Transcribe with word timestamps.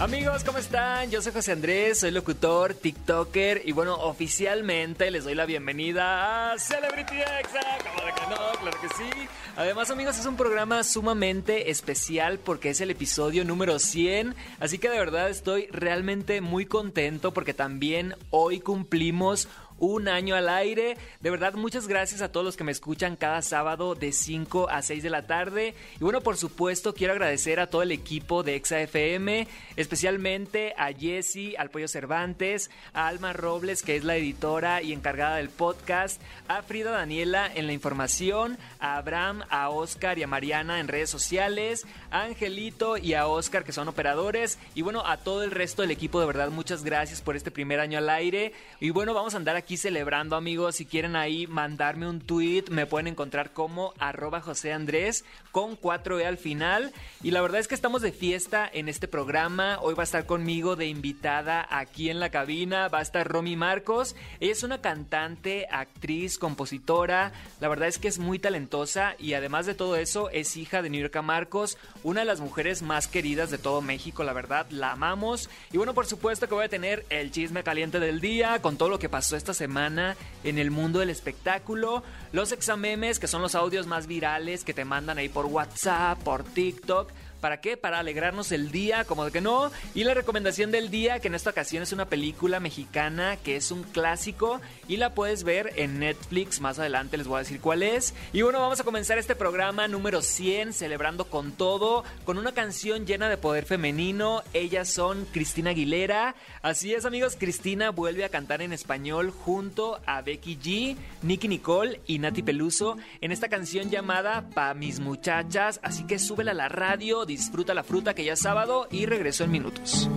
Amigos, 0.00 0.44
¿cómo 0.44 0.58
están? 0.58 1.10
Yo 1.10 1.20
soy 1.20 1.32
José 1.32 1.50
Andrés, 1.50 1.98
soy 1.98 2.12
locutor, 2.12 2.72
TikToker 2.72 3.62
y 3.64 3.72
bueno, 3.72 3.96
oficialmente 3.96 5.10
les 5.10 5.24
doy 5.24 5.34
la 5.34 5.44
bienvenida 5.44 6.52
a 6.52 6.58
Celebrity 6.60 7.16
Exa. 7.16 7.60
¿Cómo 7.82 8.14
que 8.14 8.30
no? 8.30 8.60
Claro 8.60 8.78
que 8.80 8.88
sí. 8.90 9.10
Además, 9.56 9.90
amigos, 9.90 10.16
es 10.16 10.24
un 10.24 10.36
programa 10.36 10.84
sumamente 10.84 11.72
especial 11.72 12.38
porque 12.38 12.70
es 12.70 12.80
el 12.80 12.92
episodio 12.92 13.44
número 13.44 13.80
100. 13.80 14.36
Así 14.60 14.78
que 14.78 14.88
de 14.88 14.98
verdad 15.00 15.30
estoy 15.30 15.66
realmente 15.72 16.40
muy 16.40 16.64
contento 16.64 17.34
porque 17.34 17.52
también 17.52 18.14
hoy 18.30 18.60
cumplimos 18.60 19.48
un 19.78 20.08
año 20.08 20.34
al 20.34 20.48
aire. 20.48 20.96
De 21.20 21.30
verdad, 21.30 21.54
muchas 21.54 21.88
gracias 21.88 22.22
a 22.22 22.30
todos 22.30 22.44
los 22.44 22.56
que 22.56 22.64
me 22.64 22.72
escuchan 22.72 23.16
cada 23.16 23.42
sábado 23.42 23.94
de 23.94 24.12
5 24.12 24.68
a 24.70 24.82
6 24.82 25.02
de 25.02 25.10
la 25.10 25.26
tarde. 25.26 25.74
Y 26.00 26.04
bueno, 26.04 26.20
por 26.20 26.36
supuesto, 26.36 26.94
quiero 26.94 27.12
agradecer 27.12 27.60
a 27.60 27.68
todo 27.68 27.82
el 27.82 27.92
equipo 27.92 28.42
de 28.42 28.56
Exa 28.56 28.80
FM, 28.80 29.46
especialmente 29.76 30.74
a 30.76 30.92
Jesse, 30.92 31.54
al 31.58 31.70
Pollo 31.70 31.88
Cervantes, 31.88 32.70
a 32.92 33.08
Alma 33.08 33.32
Robles, 33.32 33.82
que 33.82 33.96
es 33.96 34.04
la 34.04 34.16
editora 34.16 34.82
y 34.82 34.92
encargada 34.92 35.36
del 35.36 35.50
podcast, 35.50 36.20
a 36.48 36.62
Frida 36.62 36.90
Daniela 36.90 37.50
en 37.54 37.66
la 37.66 37.72
información, 37.72 38.58
a 38.80 38.96
Abraham, 38.96 39.44
a 39.50 39.70
Oscar 39.70 40.18
y 40.18 40.22
a 40.22 40.26
Mariana 40.26 40.80
en 40.80 40.88
redes 40.88 41.10
sociales, 41.10 41.86
a 42.10 42.22
Angelito 42.22 42.96
y 42.96 43.14
a 43.14 43.26
Oscar, 43.26 43.64
que 43.64 43.72
son 43.72 43.88
operadores. 43.88 44.58
Y 44.74 44.82
bueno, 44.82 45.04
a 45.06 45.18
todo 45.18 45.42
el 45.42 45.50
resto 45.50 45.82
del 45.82 45.90
equipo, 45.90 46.20
de 46.20 46.26
verdad, 46.26 46.50
muchas 46.50 46.84
gracias 46.84 47.20
por 47.20 47.36
este 47.36 47.50
primer 47.50 47.80
año 47.80 47.98
al 47.98 48.08
aire. 48.10 48.52
Y 48.80 48.90
bueno, 48.90 49.14
vamos 49.14 49.34
a 49.34 49.36
andar 49.36 49.56
aquí 49.56 49.67
celebrando, 49.76 50.36
amigos. 50.36 50.76
Si 50.76 50.86
quieren 50.86 51.16
ahí 51.16 51.46
mandarme 51.46 52.08
un 52.08 52.20
tweet, 52.20 52.64
me 52.70 52.86
pueden 52.86 53.08
encontrar 53.08 53.52
como 53.52 53.92
arroba 53.98 54.40
José 54.40 54.72
Andrés 54.72 55.24
con 55.52 55.78
4E 55.78 56.24
al 56.24 56.38
final. 56.38 56.92
Y 57.22 57.32
la 57.32 57.42
verdad 57.42 57.60
es 57.60 57.68
que 57.68 57.74
estamos 57.74 58.02
de 58.02 58.12
fiesta 58.12 58.68
en 58.72 58.88
este 58.88 59.08
programa. 59.08 59.78
Hoy 59.80 59.94
va 59.94 60.02
a 60.02 60.04
estar 60.04 60.26
conmigo 60.26 60.76
de 60.76 60.86
invitada 60.86 61.66
aquí 61.70 62.10
en 62.10 62.20
la 62.20 62.30
cabina. 62.30 62.88
Va 62.88 63.00
a 63.00 63.02
estar 63.02 63.28
Romy 63.28 63.56
Marcos. 63.56 64.16
Ella 64.40 64.52
es 64.52 64.62
una 64.62 64.80
cantante, 64.80 65.66
actriz, 65.70 66.38
compositora. 66.38 67.32
La 67.60 67.68
verdad 67.68 67.88
es 67.88 67.98
que 67.98 68.08
es 68.08 68.18
muy 68.18 68.38
talentosa 68.38 69.16
y 69.18 69.34
además 69.34 69.66
de 69.66 69.74
todo 69.74 69.96
eso 69.96 70.30
es 70.30 70.56
hija 70.56 70.82
de 70.82 70.90
New 70.90 71.00
York 71.00 71.22
Marcos, 71.22 71.78
una 72.02 72.20
de 72.20 72.26
las 72.26 72.40
mujeres 72.40 72.82
más 72.82 73.08
queridas 73.08 73.50
de 73.50 73.58
todo 73.58 73.82
México. 73.82 74.24
La 74.24 74.32
verdad, 74.32 74.66
la 74.70 74.92
amamos. 74.92 75.50
Y 75.72 75.76
bueno, 75.76 75.94
por 75.94 76.06
supuesto 76.06 76.48
que 76.48 76.54
voy 76.54 76.64
a 76.64 76.68
tener 76.68 77.04
el 77.10 77.30
chisme 77.30 77.62
caliente 77.62 78.00
del 78.00 78.20
día 78.20 78.60
con 78.62 78.76
todo 78.76 78.88
lo 78.88 78.98
que 78.98 79.08
pasó 79.08 79.36
esta 79.36 79.54
semana 79.58 80.16
en 80.44 80.58
el 80.58 80.70
mundo 80.70 81.00
del 81.00 81.10
espectáculo. 81.10 82.02
Los 82.32 82.52
examemes, 82.52 83.18
que 83.18 83.26
son 83.26 83.42
los 83.42 83.54
audios 83.54 83.86
más 83.86 84.06
virales 84.06 84.64
que 84.64 84.72
te 84.72 84.86
mandan 84.86 85.18
ahí 85.18 85.28
por 85.28 85.46
WhatsApp, 85.46 86.18
por 86.22 86.44
TikTok 86.44 87.10
¿Para 87.40 87.60
qué? 87.60 87.76
Para 87.76 88.00
alegrarnos 88.00 88.52
el 88.52 88.70
día, 88.70 89.04
como 89.04 89.24
de 89.24 89.30
que 89.30 89.40
no. 89.40 89.70
Y 89.94 90.04
la 90.04 90.14
recomendación 90.14 90.70
del 90.70 90.90
día, 90.90 91.20
que 91.20 91.28
en 91.28 91.34
esta 91.34 91.50
ocasión 91.50 91.82
es 91.82 91.92
una 91.92 92.06
película 92.06 92.60
mexicana 92.60 93.36
que 93.36 93.56
es 93.56 93.70
un 93.70 93.82
clásico 93.84 94.60
y 94.88 94.96
la 94.96 95.14
puedes 95.14 95.44
ver 95.44 95.72
en 95.76 96.00
Netflix. 96.00 96.60
Más 96.60 96.78
adelante 96.78 97.16
les 97.16 97.26
voy 97.26 97.36
a 97.36 97.40
decir 97.40 97.60
cuál 97.60 97.82
es. 97.82 98.14
Y 98.32 98.42
bueno, 98.42 98.60
vamos 98.60 98.80
a 98.80 98.84
comenzar 98.84 99.18
este 99.18 99.36
programa 99.36 99.86
número 99.88 100.22
100, 100.22 100.72
celebrando 100.72 101.26
con 101.26 101.52
todo, 101.52 102.04
con 102.24 102.38
una 102.38 102.52
canción 102.52 103.06
llena 103.06 103.28
de 103.28 103.36
poder 103.36 103.64
femenino. 103.64 104.42
Ellas 104.52 104.88
son 104.88 105.26
Cristina 105.32 105.70
Aguilera. 105.70 106.34
Así 106.62 106.92
es, 106.92 107.04
amigos, 107.04 107.36
Cristina 107.38 107.90
vuelve 107.90 108.24
a 108.24 108.28
cantar 108.28 108.62
en 108.62 108.72
español 108.72 109.30
junto 109.30 110.00
a 110.06 110.22
Becky 110.22 110.58
G, 110.58 110.96
Nicky 111.22 111.48
Nicole 111.48 112.00
y 112.06 112.18
Nati 112.18 112.42
Peluso 112.42 112.96
en 113.20 113.32
esta 113.32 113.48
canción 113.48 113.90
llamada 113.90 114.48
Pa' 114.54 114.74
mis 114.74 115.00
muchachas. 115.00 115.80
Así 115.82 116.04
que 116.04 116.18
súbela 116.18 116.52
a 116.52 116.54
la 116.54 116.68
radio 116.68 117.26
disfruta 117.28 117.74
la 117.74 117.84
fruta 117.84 118.14
que 118.14 118.24
ya 118.24 118.32
es 118.32 118.40
sábado 118.40 118.88
y 118.90 119.06
regreso 119.06 119.44
en 119.44 119.52
minutos. 119.52 120.08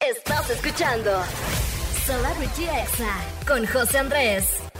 Estás 0.00 0.50
escuchando 0.50 1.22
Celebrity 2.04 2.64
Exa 2.64 3.14
con 3.46 3.64
José 3.66 3.98
Andrés. 3.98 4.73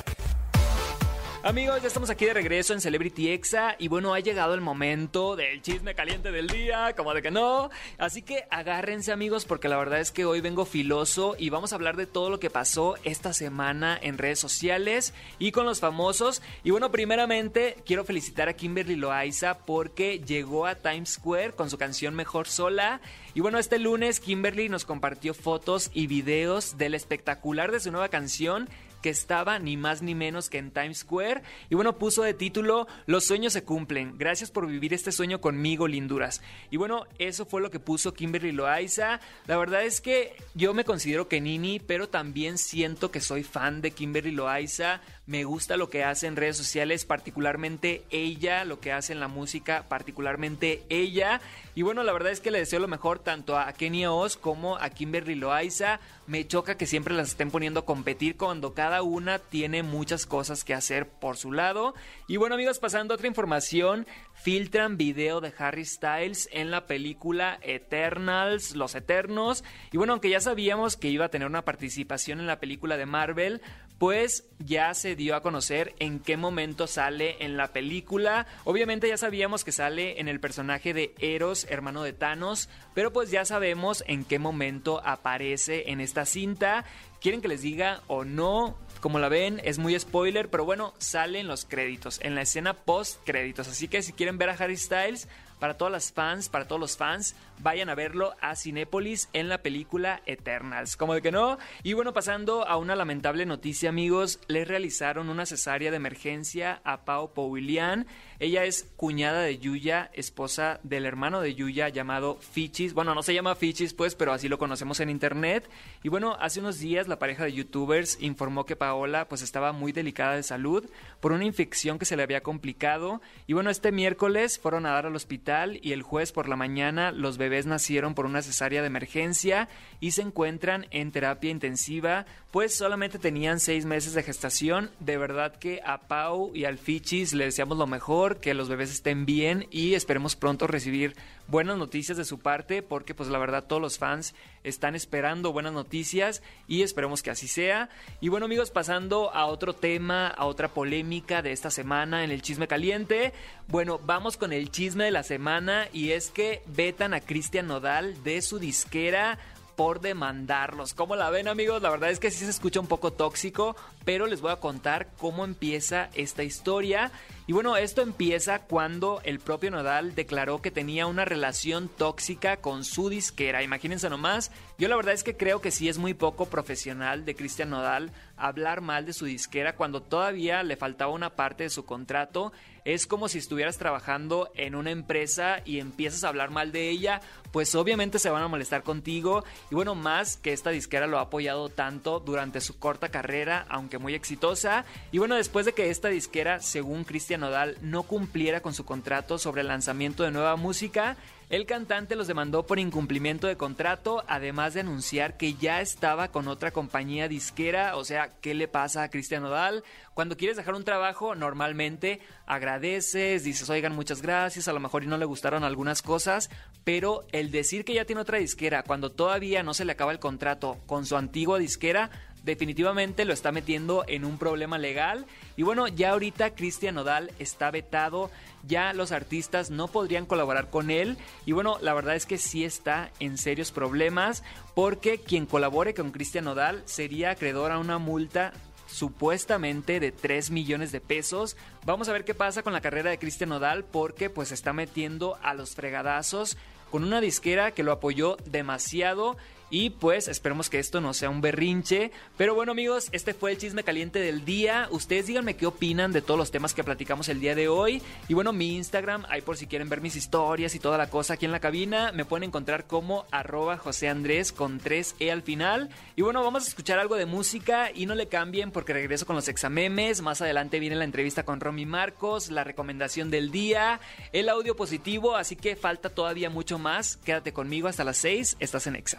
Amigos, 1.45 1.83
ya 1.83 1.89
estamos 1.89 2.09
aquí 2.09 2.25
de 2.25 2.33
regreso 2.33 2.73
en 2.73 2.81
Celebrity 2.81 3.29
Exa 3.29 3.77
y 3.79 3.89
bueno, 3.89 4.15
ha 4.15 4.21
llegado 4.21 4.55
el 4.55 4.63
momento 4.63 5.37
del 5.37 5.61
chisme 5.61 5.95
caliente 5.95 6.33
del 6.33 6.47
día, 6.47 6.95
como 6.97 7.13
de 7.13 7.21
que 7.21 7.31
no. 7.31 7.69
Así 7.99 8.23
que 8.23 8.47
agárrense 8.49 9.13
amigos 9.13 9.45
porque 9.45 9.69
la 9.69 9.77
verdad 9.77 10.01
es 10.01 10.11
que 10.11 10.25
hoy 10.25 10.41
vengo 10.41 10.65
filoso 10.65 11.37
y 11.39 11.51
vamos 11.51 11.73
a 11.73 11.75
hablar 11.75 11.99
de 11.99 12.07
todo 12.07 12.31
lo 12.31 12.41
que 12.41 12.49
pasó 12.49 12.95
esta 13.05 13.35
semana 13.35 13.99
en 14.01 14.17
redes 14.17 14.39
sociales 14.39 15.13
y 15.39 15.53
con 15.53 15.67
los 15.67 15.81
famosos. 15.81 16.41
Y 16.63 16.71
bueno, 16.71 16.91
primeramente 16.91 17.77
quiero 17.85 18.05
felicitar 18.05 18.49
a 18.49 18.55
Kimberly 18.55 18.97
Loaiza 18.97 19.59
porque 19.67 20.21
llegó 20.21 20.65
a 20.65 20.77
Times 20.77 21.11
Square 21.11 21.53
con 21.53 21.69
su 21.69 21.77
canción 21.77 22.15
Mejor 22.15 22.49
Sola. 22.49 23.03
Y 23.35 23.41
bueno, 23.41 23.59
este 23.59 23.79
lunes 23.79 24.19
Kimberly 24.19 24.71
nos 24.71 24.87
compartió 24.87 25.35
fotos 25.35 25.91
y 25.93 26.07
videos 26.07 26.79
del 26.79 26.95
espectacular 26.95 27.71
de 27.71 27.81
su 27.81 27.93
nueva 27.93 28.09
canción 28.09 28.71
que 29.05 29.11
estaba 29.11 29.59
ni 29.59 29.77
más 29.77 30.01
ni 30.01 30.15
menos 30.15 30.49
que 30.49 30.57
en 30.57 30.71
Times 30.71 31.01
Square 31.01 31.43
y 31.69 31.75
bueno, 31.75 31.99
puso 31.99 32.23
de 32.23 32.33
título 32.33 32.89
Los 33.05 33.27
sueños 33.27 33.53
se 33.53 33.63
cumplen. 33.63 34.17
Gracias 34.17 34.51
por 34.51 34.67
vivir 34.67 34.95
este 34.95 35.13
sueño 35.13 35.43
conmigo, 35.43 35.87
linduras. 35.87 36.41
Y 36.71 36.79
bueno, 36.79 37.05
eso 37.19 37.45
fue 37.45 37.61
lo 37.61 37.71
que 37.71 37.79
puso 37.79 38.15
Kimberly 38.15 38.53
Loaiza. 38.53 39.21
La 39.47 39.59
verdad 39.59 39.85
es 39.85 40.01
que 40.01 40.35
yo 40.55 40.73
me 40.73 40.87
considero 40.87 41.29
que 41.29 41.43
Nini, 41.43 41.81
pero 41.81 42.09
también 42.09 42.57
siento 42.57 43.11
que 43.11 43.21
soy 43.21 43.43
fan 43.43 43.83
de 43.83 43.91
Kimberly 43.91 44.31
Loaiza. 44.31 45.03
Me 45.27 45.45
gusta 45.45 45.79
lo 45.79 45.89
que 45.89 46.05
hace 46.05 46.27
en 46.27 46.37
redes 46.37 46.59
sociales, 46.59 47.07
particularmente 47.07 48.05
ella, 48.11 48.67
lo 48.67 48.81
que 48.81 48.93
hace 48.93 49.15
en 49.15 49.21
la 49.21 49.29
música, 49.29 49.87
particularmente 49.89 50.83
ella. 50.91 51.41
Y 51.75 51.81
bueno, 51.81 52.03
la 52.03 52.13
verdad 52.13 52.31
es 52.31 52.41
que 52.41 52.51
le 52.51 52.59
deseo 52.59 52.79
lo 52.79 52.89
mejor 52.89 53.21
tanto 53.21 53.57
a 53.57 53.73
Kenia 53.73 54.13
Oz 54.13 54.37
como 54.37 54.77
a 54.77 54.91
Kimberly 54.91 55.35
Loaiza. 55.35 55.99
Me 56.27 56.47
choca 56.47 56.77
que 56.77 56.87
siempre 56.87 57.15
las 57.15 57.31
estén 57.31 57.51
poniendo 57.51 57.81
a 57.81 57.87
competir 57.87 58.37
cuando 58.37 58.75
cada 58.75 59.01
una 59.01 59.39
tiene 59.39 59.83
muchas 59.83 60.27
cosas 60.27 60.63
que 60.63 60.75
hacer 60.75 61.09
por 61.09 61.39
su 61.39 61.53
lado. 61.53 61.95
Y 62.29 62.37
bueno 62.37 62.57
amigos, 62.57 62.79
pasando 62.79 63.15
a 63.15 63.17
otra 63.17 63.27
información, 63.27 64.07
filtran 64.35 64.99
video 64.99 65.41
de 65.41 65.55
Harry 65.57 65.87
Styles 65.87 66.51
en 66.53 66.71
la 66.71 66.87
película 66.87 67.59
Eternals, 67.63 68.77
Los 68.77 68.95
Eternos. 68.95 69.65
Y 69.91 69.97
bueno, 69.97 70.13
aunque 70.13 70.29
ya 70.29 70.41
sabíamos 70.41 70.99
que 70.99 71.09
iba 71.09 71.25
a 71.25 71.31
tener 71.31 71.49
una 71.49 71.65
participación 71.65 72.41
en 72.41 72.47
la 72.47 72.61
película 72.61 72.99
de 72.99 73.07
Marvel, 73.07 73.63
pues 73.99 74.45
ya 74.59 74.93
se 74.95 75.17
dio 75.17 75.37
a 75.37 75.43
conocer 75.43 75.95
en 75.99 76.21
qué 76.21 76.37
momento 76.37 76.87
sale 76.87 77.45
en 77.45 77.57
la 77.57 77.69
película. 77.69 78.47
Obviamente 78.65 79.09
ya 79.09 79.17
sabíamos 79.17 79.65
que 79.65 79.73
sale 79.73 80.21
en 80.21 80.29
el 80.29 80.41
personaje 80.41 80.95
de 80.95 81.15
Eros, 81.19 81.67
hermano 81.71 82.03
de 82.03 82.13
Thanos, 82.13 82.69
pero 82.95 83.13
pues 83.13 83.31
ya 83.31 83.45
sabemos 83.45 84.05
en 84.07 84.25
qué 84.25 84.39
momento 84.39 85.01
aparece 85.05 85.91
en 85.91 86.01
esta 86.01 86.25
cinta. 86.25 86.85
¿Quieren 87.21 87.41
que 87.41 87.49
les 87.49 87.63
diga 87.63 88.03
o 88.07 88.25
no? 88.25 88.77
Como 89.01 89.19
la 89.19 89.29
ven, 89.29 89.61
es 89.65 89.79
muy 89.79 89.99
spoiler, 89.99 90.49
pero 90.51 90.65
bueno, 90.65 90.95
sale 90.99 91.39
en 91.39 91.47
los 91.47 91.65
créditos, 91.65 92.21
en 92.23 92.35
la 92.35 92.43
escena 92.43 92.75
post 92.75 93.21
créditos. 93.25 93.69
Así 93.69 93.87
que 93.89 94.03
si 94.03 94.13
quieren 94.13 94.39
ver 94.39 94.51
a 94.51 94.55
Harry 94.55 94.77
Styles, 94.77 95.29
para 95.59 95.79
todas 95.79 95.93
las 95.93 96.13
fans, 96.13 96.49
para 96.49 96.67
todos 96.67 96.81
los 96.81 96.97
fans, 96.97 97.35
vayan 97.61 97.89
a 97.89 97.95
verlo 97.95 98.35
a 98.41 98.57
Cinépolis 98.57 99.29
en 99.33 99.49
la 99.49 99.59
película 99.59 100.23
Eternals. 100.27 100.97
Como 100.97 101.15
de 101.15 101.23
que 101.23 101.33
no. 101.33 101.59
Y 101.83 101.93
bueno, 101.93 102.13
pasando 102.13 102.67
a 102.67 102.77
una 102.77 102.97
lamentable 102.97 103.47
noticia, 103.47 103.89
amigos, 103.89 104.41
le 104.49 104.65
realizaron 104.65 105.29
una 105.29 105.47
cesárea 105.47 105.91
de 105.91 105.97
emergencia 105.97 106.81
a 106.85 107.05
Pau 107.05 107.33
Powilian. 107.33 108.07
Ella 108.41 108.65
es 108.65 108.93
cuñada 108.97 109.43
de 109.43 109.59
Yuya, 109.59 110.11
esposa 110.13 110.81
del 110.83 111.07
hermano 111.07 111.41
de 111.41 111.55
Yuya 111.55 111.89
llamado 111.89 112.37
Fichis. 112.41 112.93
Bueno, 112.93 113.15
no 113.15 113.23
se 113.23 113.33
llama 113.33 113.55
Fichis, 113.55 113.95
pues, 113.95 114.15
pero 114.15 114.33
así 114.33 114.49
lo 114.49 114.59
conocemos 114.59 115.01
en 115.01 115.11
internet. 115.11 115.69
Y 116.03 116.09
bueno, 116.09 116.37
hace 116.41 116.61
unos 116.61 116.79
días 116.79 117.09
la 117.09 117.19
pareja 117.19 117.45
de 117.45 117.53
youtubers 117.53 118.19
informó 118.21 118.67
que 118.67 118.77
Paola 118.77 119.29
pues 119.29 119.43
estaba 119.43 119.73
muy 119.73 119.93
delicada 119.93 120.35
de 120.35 120.43
salud 120.43 120.85
por 121.21 121.33
una 121.33 121.45
infección 121.45 121.99
que 121.99 122.05
se 122.05 122.17
le 122.17 122.23
había 122.23 122.43
complicado. 122.43 123.23
Y 123.47 123.53
bueno, 123.53 123.71
este 123.71 123.93
miércoles 123.93 124.59
fueron 124.59 124.87
a 124.87 124.91
dar 124.91 125.07
al 125.07 125.17
hospital 125.17 125.79
y 125.83 125.93
el 125.93 126.03
jueves 126.03 126.33
por 126.33 126.49
la 126.49 126.57
mañana 126.57 127.13
los 127.13 127.39
bebés 127.45 127.67
nacieron 127.67 128.15
por 128.15 128.27
una 128.27 128.43
cesárea 128.43 128.81
de 128.81 128.87
emergencia 128.87 129.69
y 130.01 130.13
se 130.13 130.23
encuentran 130.23 130.87
en 130.91 131.13
terapia 131.13 131.51
intensiva, 131.51 132.27
pues 132.51 132.75
solamente 132.75 133.19
tenían 133.19 133.61
seis 133.61 133.85
meses 133.85 134.15
de 134.15 134.23
gestación. 134.23 134.91
De 135.01 135.17
verdad 135.19 135.57
que 135.57 135.81
a 135.85 136.09
Pau 136.09 136.51
y 136.55 136.65
al 136.65 136.79
Fichis 136.79 137.35
le 137.35 137.45
deseamos 137.45 137.79
lo 137.79 137.87
mejor, 137.87 138.41
que 138.41 138.55
los 138.55 138.69
bebés 138.69 138.91
estén 138.91 139.27
bien 139.27 139.67
y 139.71 139.95
esperemos 139.95 140.37
pronto 140.37 140.67
recibir 140.67 141.15
buenas 141.49 141.77
noticias 141.77 142.17
de 142.17 142.25
su 142.25 142.39
parte, 142.39 142.83
porque 142.83 143.15
pues 143.15 143.29
la 143.29 143.39
verdad 143.39 143.65
todos 143.65 143.83
los 143.83 143.99
fans 143.99 144.35
están 144.63 144.95
esperando 144.95 145.53
buenas 145.53 145.73
noticias 145.73 146.43
y 146.67 146.83
esperemos 146.83 147.23
que 147.23 147.31
así 147.31 147.49
sea. 147.49 147.91
Y 148.21 148.29
bueno 148.29 148.47
amigos, 148.47 148.71
pasando 148.71 149.33
a 149.35 149.47
otro 149.47 149.75
tema, 149.75 150.29
a 150.29 150.47
otra 150.47 150.69
polémica 150.69 151.43
de 151.43 151.53
esta 151.53 151.71
semana 151.71 152.25
en 152.25 152.31
el 152.31 152.43
chisme 152.43 152.69
caliente. 152.69 153.33
Bueno, 153.69 154.01
vamos 154.05 154.37
con 154.37 154.53
el 154.53 154.71
chisme 154.71 155.05
de 155.05 155.11
la 155.11 155.23
semana 155.23 155.89
y 155.93 156.11
es 156.11 156.31
que 156.31 156.63
vetan 156.67 157.15
a 157.15 157.21
Cristian 157.21 157.67
Nodal 157.67 158.23
de 158.23 158.41
su 158.43 158.59
disquera 158.59 159.39
por 159.77 160.01
demandarlos. 160.01 160.95
¿Cómo 160.95 161.17
la 161.17 161.31
ven 161.31 161.49
amigos? 161.49 161.83
La 161.83 161.91
verdad 161.91 162.11
es 162.11 162.21
que 162.21 162.31
sí 162.31 162.45
se 162.45 162.51
escucha 162.51 162.81
un 162.81 162.87
poco 162.87 163.13
tóxico, 163.13 163.77
pero 164.05 164.27
les 164.27 164.41
voy 164.41 164.53
a 164.53 164.61
contar 164.61 165.09
cómo 165.19 165.45
empieza 165.45 166.11
esta 166.15 166.43
historia. 166.43 167.11
Y 167.47 167.53
bueno, 167.53 167.77
esto 167.77 168.01
empieza 168.01 168.61
cuando 168.61 169.21
el 169.23 169.39
propio 169.39 169.71
Nodal 169.71 170.15
declaró 170.15 170.63
que 170.63 170.71
tenía 170.71 171.07
una 171.07 171.27
relación 171.27 171.91
tóxica 171.91 172.57
con 172.57 172.85
su 172.85 173.11
disquera. 173.11 173.63
Imagínense 173.63 174.09
nomás, 174.09 174.51
yo 174.79 174.89
la 174.89 174.97
verdad 174.97 175.13
es 175.13 175.25
que 175.25 175.37
creo 175.37 175.61
que 175.61 175.71
sí 175.71 175.91
es 175.91 175.99
muy 175.99 176.15
poco 176.15 176.47
profesional 176.47 177.27
de 177.27 177.37
Cristian 177.37 177.69
Nodal 177.69 178.13
hablar 178.37 178.81
mal 178.81 179.07
de 179.07 179.13
su 179.13 179.27
disquera 179.27 179.77
cuando 179.77 180.03
todavía 180.03 180.63
le 180.63 180.77
faltaba 180.77 181.13
una 181.13 181.31
parte 181.31 181.65
de 181.65 181.71
su 181.71 181.85
contrato. 181.85 182.53
Es 182.85 183.07
como 183.07 183.29
si 183.29 183.39
estuvieras 183.39 183.79
trabajando 183.79 184.51
en 184.57 184.75
una 184.75 184.91
empresa 184.91 185.61
y 185.65 185.79
empiezas 185.79 186.25
a 186.25 186.29
hablar 186.29 186.51
mal 186.51 186.71
de 186.71 186.91
ella, 186.91 187.21
pues 187.51 187.75
obviamente 187.75 188.19
se 188.19 188.29
van 188.29 188.43
a 188.43 188.49
molestar 188.49 188.83
contigo. 188.83 189.45
Y 189.71 189.75
bueno, 189.75 189.95
más 189.95 190.37
que 190.37 190.53
esta 190.53 190.71
disquera 190.71 191.07
lo 191.07 191.19
ha 191.19 191.23
apoyado 191.23 191.71
tanto 191.71 192.21
durante 192.21 192.61
su 192.61 192.79
corta 192.79 193.09
carrera, 193.09 193.65
aunque 193.71 193.99
muy 193.99 194.15
exitosa. 194.15 194.85
Y 195.13 195.19
bueno, 195.19 195.37
después 195.37 195.65
de 195.65 195.73
que 195.73 195.89
esta 195.89 196.09
disquera, 196.09 196.61
según 196.61 197.05
Nodal, 197.41 197.77
no 197.81 198.03
cumpliera 198.05 198.61
con 198.61 198.75
su 198.75 198.85
contrato 198.85 199.39
sobre 199.39 199.63
el 199.63 199.69
lanzamiento 199.69 200.23
de 200.23 200.31
nueva 200.31 200.57
música, 200.57 201.17
el 201.51 201.67
cantante 201.67 202.17
los 202.17 202.27
demandó 202.27 202.67
por 202.67 202.79
incumplimiento 202.79 203.47
de 203.47 203.57
contrato, 203.57 204.25
además 204.27 204.73
de 204.73 204.81
anunciar 204.81 205.37
que 205.37 205.55
ya 205.55 205.83
estaba 205.83 206.29
con 206.29 206.49
otra 206.49 206.71
compañía 206.71 207.29
disquera. 207.29 207.97
O 207.97 208.05
sea, 208.05 208.31
¿qué 208.41 208.55
le 208.55 208.67
pasa 208.67 209.03
a 209.03 209.11
Cristian 209.11 209.43
Nodal? 209.43 209.85
Cuando 210.15 210.37
quieres 210.39 210.57
dejar 210.57 210.75
un 210.75 210.85
trabajo, 210.85 211.35
normalmente 211.35 212.21
agradeces, 212.47 213.45
dices, 213.45 213.69
oigan, 213.69 213.95
muchas 213.95 214.23
gracias, 214.23 214.69
a 214.69 214.73
lo 214.73 214.81
mejor 214.81 215.05
y 215.05 215.07
no 215.07 215.19
le 215.19 215.27
gustaron 215.27 215.65
algunas 215.65 216.01
cosas, 216.01 216.49
pero 216.83 217.27
el 217.31 217.51
decir 217.51 217.85
que 217.85 217.95
ya 217.95 218.07
tiene 218.07 218.23
otra 218.23 218.39
disquera 218.39 218.83
cuando 218.83 219.13
todavía 219.13 219.63
no 219.63 219.75
se 219.75 219.85
le 219.85 219.93
acaba 219.93 220.13
el 220.13 220.19
contrato 220.19 220.79
con 220.87 221.05
su 221.05 221.17
antigua 221.17 221.59
disquera, 221.59 222.11
definitivamente 222.45 223.25
lo 223.25 223.33
está 223.33 223.53
metiendo 223.53 224.05
en 224.07 224.25
un 224.25 224.39
problema 224.39 224.79
legal. 224.79 225.27
Y 225.57 225.63
bueno, 225.63 225.89
ya 225.89 226.11
ahorita 226.11 226.55
Cristian 226.55 226.95
Nodal 226.95 227.33
está 227.39 227.71
vetado, 227.71 228.31
ya 228.67 228.93
los 228.93 229.13
artistas 229.13 229.71
no 229.71 229.89
podrían 229.89 230.27
colaborar 230.27 230.71
con 230.71 230.91
él. 230.91 231.17
Y 231.47 231.53
bueno, 231.53 231.79
la 231.81 231.95
verdad 231.95 232.15
es 232.15 232.27
que 232.27 232.39
sí 232.39 232.65
está 232.65 233.11
en 233.19 233.39
serios 233.39 233.73
problemas 233.73 234.43
porque 234.75 235.19
quien 235.19 235.47
colabore 235.47 235.95
con 235.95 236.13
Cristian 236.13 236.45
Nodal 236.45 236.83
sería 236.85 237.31
acreedor 237.31 237.73
a 237.73 237.79
una 237.79 237.99
multa 237.99 238.53
supuestamente 238.87 239.99
de 239.99 240.13
3 240.13 240.51
millones 240.51 240.93
de 240.93 241.01
pesos. 241.01 241.57
Vamos 241.85 242.09
a 242.09 242.13
ver 242.13 242.25
qué 242.25 242.35
pasa 242.35 242.63
con 242.63 242.73
la 242.73 242.81
carrera 242.81 243.11
de 243.11 243.19
Cristian 243.19 243.49
Nodal 243.51 243.85
porque 243.85 244.31
pues 244.31 244.53
está 244.53 244.73
metiendo 244.73 245.39
a 245.43 245.55
los 245.55 245.75
fregadazos 245.75 246.57
con 246.91 247.03
una 247.03 247.21
disquera 247.21 247.73
que 247.73 247.83
lo 247.83 247.91
apoyó 247.91 248.37
demasiado 248.45 249.37
y 249.75 249.91
pues 249.91 250.29
esperemos 250.29 250.71
que 250.71 250.79
esto 250.79 251.01
no 251.01 251.13
sea 251.15 251.31
un 251.31 251.41
berrinche. 251.41 252.13
Pero 252.37 252.55
bueno 252.55 252.71
amigos, 252.71 253.09
este 253.11 253.35
fue 253.35 253.51
el 253.51 253.59
chisme 253.59 253.83
caliente 253.83 254.21
del 254.21 254.45
día. 254.45 254.87
Ustedes 254.93 255.27
díganme 255.27 255.57
qué 255.57 255.67
opinan 255.67 256.13
de 256.13 256.23
todos 256.23 256.39
los 256.39 256.53
temas 256.53 256.75
que 256.75 256.85
platicamos 256.85 257.29
el 257.29 257.41
día 257.41 257.57
de 257.57 257.67
hoy. 257.67 258.01
Y 258.29 258.35
bueno, 258.35 258.53
mi 258.53 258.77
Instagram, 258.77 259.27
ahí 259.29 259.41
por 259.41 259.57
si 259.57 259.67
quieren 259.67 259.89
ver 259.89 260.01
mis 260.01 260.15
historias 260.15 260.77
y 260.77 260.79
toda 260.79 260.97
la 260.97 261.11
cosa 261.11 261.35
aquí 261.35 261.45
en 261.45 261.51
la 261.51 261.59
cabina, 261.59 262.13
me 262.13 262.25
pueden 262.25 262.45
encontrar 262.45 262.87
como 262.87 263.27
arroba 263.33 263.77
José 263.77 264.09
Andrés 264.09 264.53
con 264.53 264.81
3E 264.81 265.33
al 265.33 265.43
final. 265.43 265.91
Y 266.15 266.23
bueno, 266.23 266.45
vamos 266.45 266.67
a 266.67 266.69
escuchar 266.69 267.01
algo 267.01 267.17
de 267.17 267.27
música 267.27 267.91
y 267.93 268.07
no 268.07 268.15
le 268.15 268.29
cambien 268.29 268.71
porque 268.71 268.93
regreso 268.93 269.27
con 269.27 269.35
los 269.35 269.49
examemes. 269.49 270.23
Más 270.23 270.41
adelante 270.41 270.79
viene 270.79 270.95
la 270.95 271.05
entrevista 271.05 271.43
con 271.43 271.59
Romy 271.59 271.85
Marcos, 271.85 272.53
la 272.53 272.63
recomendación 272.63 273.29
del 273.29 273.51
día, 273.51 273.99
el 274.33 274.51
audio 274.51 274.77
positivo, 274.77 275.35
así 275.35 275.57
que 275.57 275.75
falta 275.75 276.11
todavía 276.11 276.49
mucho 276.49 276.79
más. 276.79 277.17
Quédate 277.17 277.53
conmigo 277.53 277.89
hasta 277.89 278.05
las 278.05 278.19
6, 278.19 278.59
estás 278.61 278.87
en 278.87 278.95
Exa. 278.95 279.19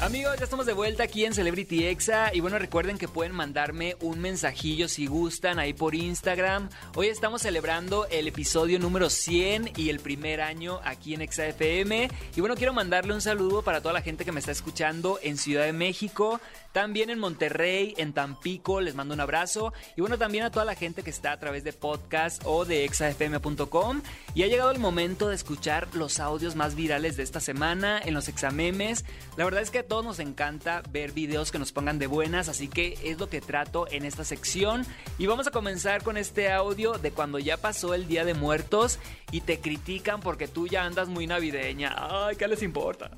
Amigos, 0.00 0.38
ya 0.38 0.44
estamos 0.44 0.64
de 0.64 0.72
vuelta 0.72 1.02
aquí 1.02 1.26
en 1.26 1.34
Celebrity 1.34 1.84
Exa 1.84 2.34
y 2.34 2.40
bueno, 2.40 2.58
recuerden 2.58 2.96
que 2.96 3.06
pueden 3.06 3.32
mandarme 3.32 3.96
un 4.00 4.18
mensajillo 4.18 4.88
si 4.88 5.06
gustan 5.06 5.58
ahí 5.58 5.74
por 5.74 5.94
Instagram. 5.94 6.70
Hoy 6.94 7.08
estamos 7.08 7.42
celebrando 7.42 8.06
el 8.06 8.26
episodio 8.26 8.78
número 8.78 9.10
100 9.10 9.72
y 9.76 9.90
el 9.90 10.00
primer 10.00 10.40
año 10.40 10.80
aquí 10.84 11.12
en 11.12 11.20
Exa 11.20 11.46
FM 11.48 12.08
y 12.34 12.40
bueno, 12.40 12.56
quiero 12.56 12.72
mandarle 12.72 13.12
un 13.12 13.20
saludo 13.20 13.60
para 13.60 13.82
toda 13.82 13.92
la 13.92 14.00
gente 14.00 14.24
que 14.24 14.32
me 14.32 14.40
está 14.40 14.52
escuchando 14.52 15.18
en 15.22 15.36
Ciudad 15.36 15.66
de 15.66 15.74
México, 15.74 16.40
también 16.72 17.10
en 17.10 17.18
Monterrey, 17.18 17.94
en 17.98 18.14
Tampico, 18.14 18.80
les 18.80 18.94
mando 18.94 19.12
un 19.12 19.20
abrazo 19.20 19.74
y 19.98 20.00
bueno, 20.00 20.16
también 20.16 20.44
a 20.44 20.50
toda 20.50 20.64
la 20.64 20.76
gente 20.76 21.02
que 21.02 21.10
está 21.10 21.32
a 21.32 21.38
través 21.38 21.62
de 21.62 21.74
podcast 21.74 22.42
o 22.46 22.64
de 22.64 22.86
exafm.com 22.86 24.00
y 24.34 24.44
ha 24.44 24.46
llegado 24.46 24.70
el 24.70 24.78
momento 24.78 25.28
de 25.28 25.34
escuchar 25.34 25.88
los 25.92 26.20
audios 26.20 26.56
más 26.56 26.74
virales 26.74 27.18
de 27.18 27.22
esta 27.22 27.40
semana 27.40 28.00
en 28.02 28.14
los 28.14 28.28
examemes. 28.28 29.04
La 29.36 29.44
verdad 29.44 29.60
es 29.60 29.70
que 29.70 29.89
todos 29.90 30.04
nos 30.04 30.20
encanta 30.20 30.84
ver 30.92 31.10
videos 31.10 31.50
que 31.50 31.58
nos 31.58 31.72
pongan 31.72 31.98
de 31.98 32.06
buenas, 32.06 32.48
así 32.48 32.68
que 32.68 32.96
es 33.02 33.18
lo 33.18 33.28
que 33.28 33.40
trato 33.40 33.88
en 33.90 34.04
esta 34.04 34.24
sección. 34.24 34.86
Y 35.18 35.26
vamos 35.26 35.48
a 35.48 35.50
comenzar 35.50 36.04
con 36.04 36.16
este 36.16 36.52
audio 36.52 36.92
de 36.92 37.10
cuando 37.10 37.40
ya 37.40 37.56
pasó 37.56 37.92
el 37.92 38.06
Día 38.06 38.24
de 38.24 38.34
Muertos 38.34 39.00
y 39.32 39.40
te 39.40 39.58
critican 39.58 40.20
porque 40.20 40.46
tú 40.46 40.68
ya 40.68 40.84
andas 40.84 41.08
muy 41.08 41.26
navideña. 41.26 41.96
Ay, 41.98 42.36
¿qué 42.36 42.46
les 42.46 42.62
importa? 42.62 43.10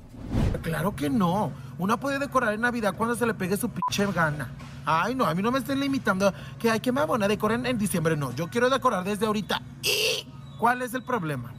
Claro 0.63 0.95
que 0.95 1.11
no. 1.11 1.51
Una 1.77 1.97
puede 1.97 2.17
decorar 2.17 2.55
en 2.55 2.61
Navidad 2.61 2.95
cuando 2.97 3.13
se 3.13 3.27
le 3.27 3.35
pegue 3.35 3.55
su 3.55 3.69
pinche 3.69 4.11
gana. 4.11 4.51
Ay, 4.83 5.13
no, 5.13 5.25
a 5.25 5.35
mí 5.35 5.43
no 5.43 5.51
me 5.51 5.59
estén 5.59 5.79
limitando 5.79 6.33
que 6.57 6.71
hay 6.71 6.79
que 6.79 6.91
me 6.91 7.01
abona 7.01 7.27
decorar 7.27 7.63
en 7.67 7.77
diciembre. 7.77 8.17
No, 8.17 8.33
yo 8.33 8.47
quiero 8.47 8.71
decorar 8.71 9.03
desde 9.03 9.27
ahorita. 9.27 9.61
¿Y 9.83 10.27
cuál 10.57 10.81
es 10.81 10.95
el 10.95 11.03
problema? 11.03 11.53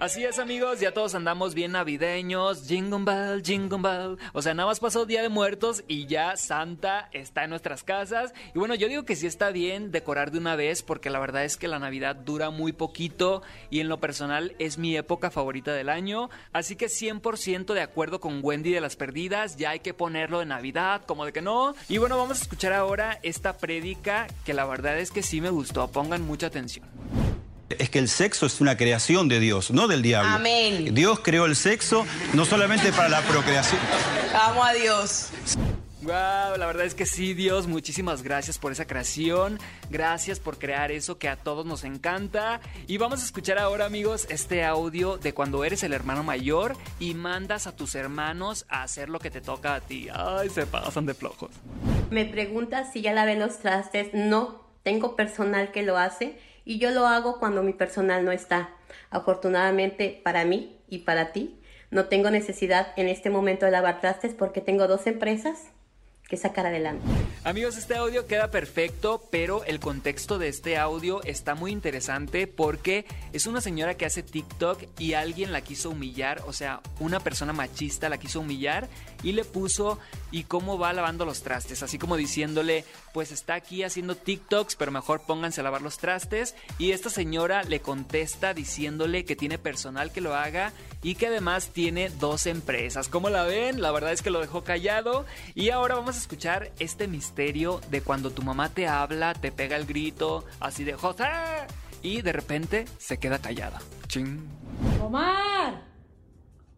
Así 0.00 0.24
es, 0.24 0.38
amigos, 0.38 0.80
ya 0.80 0.94
todos 0.94 1.14
andamos 1.14 1.54
bien 1.54 1.72
navideños. 1.72 2.66
Jingle 2.66 3.04
bell, 3.04 3.42
jingle 3.42 3.82
bell. 3.82 4.16
O 4.32 4.40
sea, 4.40 4.54
nada 4.54 4.66
más 4.66 4.80
pasó 4.80 5.04
Día 5.04 5.20
de 5.20 5.28
Muertos 5.28 5.84
y 5.88 6.06
ya 6.06 6.38
Santa 6.38 7.10
está 7.12 7.44
en 7.44 7.50
nuestras 7.50 7.84
casas. 7.84 8.32
Y 8.54 8.58
bueno, 8.58 8.74
yo 8.74 8.88
digo 8.88 9.04
que 9.04 9.14
sí 9.14 9.26
está 9.26 9.50
bien 9.50 9.92
decorar 9.92 10.30
de 10.30 10.38
una 10.38 10.56
vez 10.56 10.82
porque 10.82 11.10
la 11.10 11.18
verdad 11.18 11.44
es 11.44 11.58
que 11.58 11.68
la 11.68 11.78
Navidad 11.78 12.16
dura 12.16 12.48
muy 12.48 12.72
poquito 12.72 13.42
y 13.68 13.80
en 13.80 13.90
lo 13.90 14.00
personal 14.00 14.56
es 14.58 14.78
mi 14.78 14.96
época 14.96 15.30
favorita 15.30 15.74
del 15.74 15.90
año. 15.90 16.30
Así 16.54 16.76
que 16.76 16.86
100% 16.86 17.74
de 17.74 17.82
acuerdo 17.82 18.20
con 18.20 18.40
Wendy 18.42 18.72
de 18.72 18.80
las 18.80 18.96
Perdidas, 18.96 19.58
ya 19.58 19.68
hay 19.68 19.80
que 19.80 19.92
ponerlo 19.92 20.38
de 20.38 20.46
Navidad, 20.46 21.02
como 21.04 21.26
de 21.26 21.34
que 21.34 21.42
no. 21.42 21.74
Y 21.90 21.98
bueno, 21.98 22.16
vamos 22.16 22.38
a 22.38 22.42
escuchar 22.44 22.72
ahora 22.72 23.18
esta 23.22 23.58
prédica 23.58 24.28
que 24.46 24.54
la 24.54 24.64
verdad 24.64 24.98
es 24.98 25.10
que 25.10 25.22
sí 25.22 25.42
me 25.42 25.50
gustó. 25.50 25.88
Pongan 25.88 26.22
mucha 26.22 26.46
atención. 26.46 26.86
Es 27.78 27.88
que 27.88 27.98
el 27.98 28.08
sexo 28.08 28.46
es 28.46 28.60
una 28.60 28.76
creación 28.76 29.28
de 29.28 29.38
Dios, 29.38 29.70
no 29.70 29.86
del 29.86 30.02
diablo. 30.02 30.30
Amén. 30.30 30.94
Dios 30.94 31.20
creó 31.20 31.46
el 31.46 31.54
sexo 31.54 32.04
no 32.34 32.44
solamente 32.44 32.92
para 32.92 33.08
la 33.08 33.22
procreación. 33.22 33.80
Amo 34.34 34.64
a 34.64 34.72
Dios. 34.72 35.28
Wow, 36.02 36.56
la 36.56 36.66
verdad 36.66 36.86
es 36.86 36.94
que 36.94 37.04
sí, 37.04 37.34
Dios, 37.34 37.66
muchísimas 37.66 38.22
gracias 38.22 38.58
por 38.58 38.72
esa 38.72 38.86
creación. 38.86 39.58
Gracias 39.90 40.40
por 40.40 40.58
crear 40.58 40.90
eso 40.90 41.18
que 41.18 41.28
a 41.28 41.36
todos 41.36 41.66
nos 41.66 41.84
encanta. 41.84 42.60
Y 42.86 42.96
vamos 42.96 43.20
a 43.20 43.24
escuchar 43.24 43.58
ahora, 43.58 43.84
amigos, 43.84 44.26
este 44.30 44.64
audio 44.64 45.18
de 45.18 45.34
cuando 45.34 45.62
eres 45.62 45.82
el 45.82 45.92
hermano 45.92 46.24
mayor 46.24 46.76
y 46.98 47.14
mandas 47.14 47.66
a 47.66 47.76
tus 47.76 47.94
hermanos 47.94 48.64
a 48.68 48.82
hacer 48.82 49.10
lo 49.10 49.18
que 49.18 49.30
te 49.30 49.42
toca 49.42 49.74
a 49.74 49.80
ti. 49.80 50.08
Ay, 50.12 50.48
se 50.48 50.66
pasan 50.66 51.04
de 51.04 51.14
flojos. 51.14 51.50
Me 52.10 52.24
preguntas 52.24 52.88
si 52.92 53.02
ya 53.02 53.12
lavé 53.12 53.36
los 53.36 53.58
trastes. 53.58 54.08
No, 54.14 54.64
tengo 54.82 55.16
personal 55.16 55.70
que 55.70 55.82
lo 55.82 55.98
hace 55.98 56.38
y 56.64 56.78
yo 56.78 56.90
lo 56.90 57.06
hago 57.06 57.38
cuando 57.38 57.62
mi 57.62 57.72
personal 57.72 58.24
no 58.24 58.32
está. 58.32 58.70
Afortunadamente 59.10 60.20
para 60.24 60.44
mí 60.44 60.78
y 60.88 60.98
para 60.98 61.32
ti, 61.32 61.60
no 61.90 62.06
tengo 62.06 62.30
necesidad 62.30 62.88
en 62.96 63.08
este 63.08 63.30
momento 63.30 63.66
de 63.66 63.72
lavar 63.72 64.00
trastes 64.00 64.34
porque 64.34 64.60
tengo 64.60 64.86
dos 64.86 65.06
empresas 65.06 65.70
que 66.30 66.36
sacar 66.36 66.64
adelante. 66.64 67.04
Amigos, 67.42 67.76
este 67.76 67.96
audio 67.96 68.26
queda 68.28 68.52
perfecto, 68.52 69.20
pero 69.30 69.64
el 69.64 69.80
contexto 69.80 70.38
de 70.38 70.46
este 70.46 70.78
audio 70.78 71.22
está 71.24 71.56
muy 71.56 71.72
interesante 71.72 72.46
porque 72.46 73.04
es 73.32 73.46
una 73.46 73.60
señora 73.60 73.96
que 73.96 74.06
hace 74.06 74.22
TikTok 74.22 74.84
y 74.98 75.14
alguien 75.14 75.50
la 75.50 75.60
quiso 75.62 75.90
humillar, 75.90 76.42
o 76.46 76.52
sea, 76.52 76.80
una 77.00 77.18
persona 77.18 77.52
machista 77.52 78.08
la 78.08 78.18
quiso 78.18 78.40
humillar 78.40 78.88
y 79.22 79.32
le 79.32 79.44
puso 79.44 79.98
y 80.30 80.44
cómo 80.44 80.78
va 80.78 80.92
lavando 80.92 81.24
los 81.24 81.42
trastes, 81.42 81.82
así 81.82 81.98
como 81.98 82.16
diciéndole, 82.16 82.84
pues 83.12 83.32
está 83.32 83.54
aquí 83.54 83.82
haciendo 83.82 84.14
TikToks, 84.14 84.76
pero 84.76 84.92
mejor 84.92 85.22
pónganse 85.22 85.60
a 85.60 85.64
lavar 85.64 85.82
los 85.82 85.98
trastes 85.98 86.54
y 86.78 86.92
esta 86.92 87.10
señora 87.10 87.64
le 87.64 87.80
contesta 87.80 88.54
diciéndole 88.54 89.24
que 89.24 89.34
tiene 89.34 89.58
personal 89.58 90.12
que 90.12 90.20
lo 90.20 90.36
haga 90.36 90.72
y 91.02 91.16
que 91.16 91.26
además 91.26 91.70
tiene 91.72 92.08
dos 92.08 92.46
empresas. 92.46 93.08
¿Cómo 93.08 93.30
la 93.30 93.42
ven? 93.42 93.82
La 93.82 93.90
verdad 93.90 94.12
es 94.12 94.22
que 94.22 94.30
lo 94.30 94.40
dejó 94.40 94.62
callado 94.62 95.26
y 95.54 95.70
ahora 95.70 95.96
vamos 95.96 96.16
a 96.16 96.19
escuchar 96.20 96.70
este 96.78 97.08
misterio 97.08 97.80
de 97.90 98.02
cuando 98.02 98.30
tu 98.30 98.42
mamá 98.42 98.68
te 98.68 98.86
habla, 98.86 99.32
te 99.34 99.50
pega 99.50 99.76
el 99.76 99.86
grito, 99.86 100.44
así 100.60 100.84
de 100.84 100.94
José, 100.94 101.24
y 102.02 102.22
de 102.22 102.32
repente 102.32 102.84
se 102.98 103.18
queda 103.18 103.38
callada. 103.38 103.80
Ching. 104.06 104.46
¡Omar! 105.02 105.82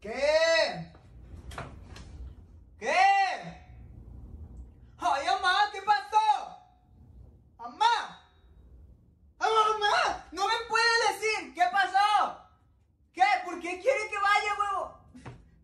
¿Qué? 0.01 0.93
¿Qué? 2.79 2.95
¡Ay, 4.99 5.27
mamá! 5.27 5.55
¿Qué 5.73 5.83
pasó? 5.83 6.59
¡Mamá! 7.59 8.25
¡Mamá! 9.39 10.27
¡No 10.31 10.47
me 10.47 10.55
puede 10.69 11.13
decir! 11.13 11.55
¿Qué 11.55 11.63
pasó? 11.73 12.39
¿Qué? 13.13 13.23
¿Por 13.45 13.61
qué 13.61 13.81
quiere 13.81 14.09
que 14.09 14.19
vaya, 14.19 14.55
huevo? 14.59 14.99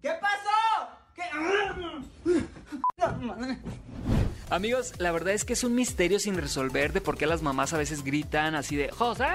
¿Qué 0.02 0.10
pasó? 0.20 0.88
¿Qué? 1.14 1.22
Amigos, 4.50 4.94
la 4.98 5.12
verdad 5.12 5.34
es 5.34 5.44
que 5.44 5.52
es 5.52 5.64
un 5.64 5.74
misterio 5.74 6.18
sin 6.18 6.36
resolver 6.36 6.92
de 6.92 7.00
por 7.00 7.18
qué 7.18 7.26
las 7.26 7.42
mamás 7.42 7.72
a 7.72 7.78
veces 7.78 8.02
gritan 8.02 8.54
así 8.54 8.76
de 8.76 8.90
José. 8.90 9.26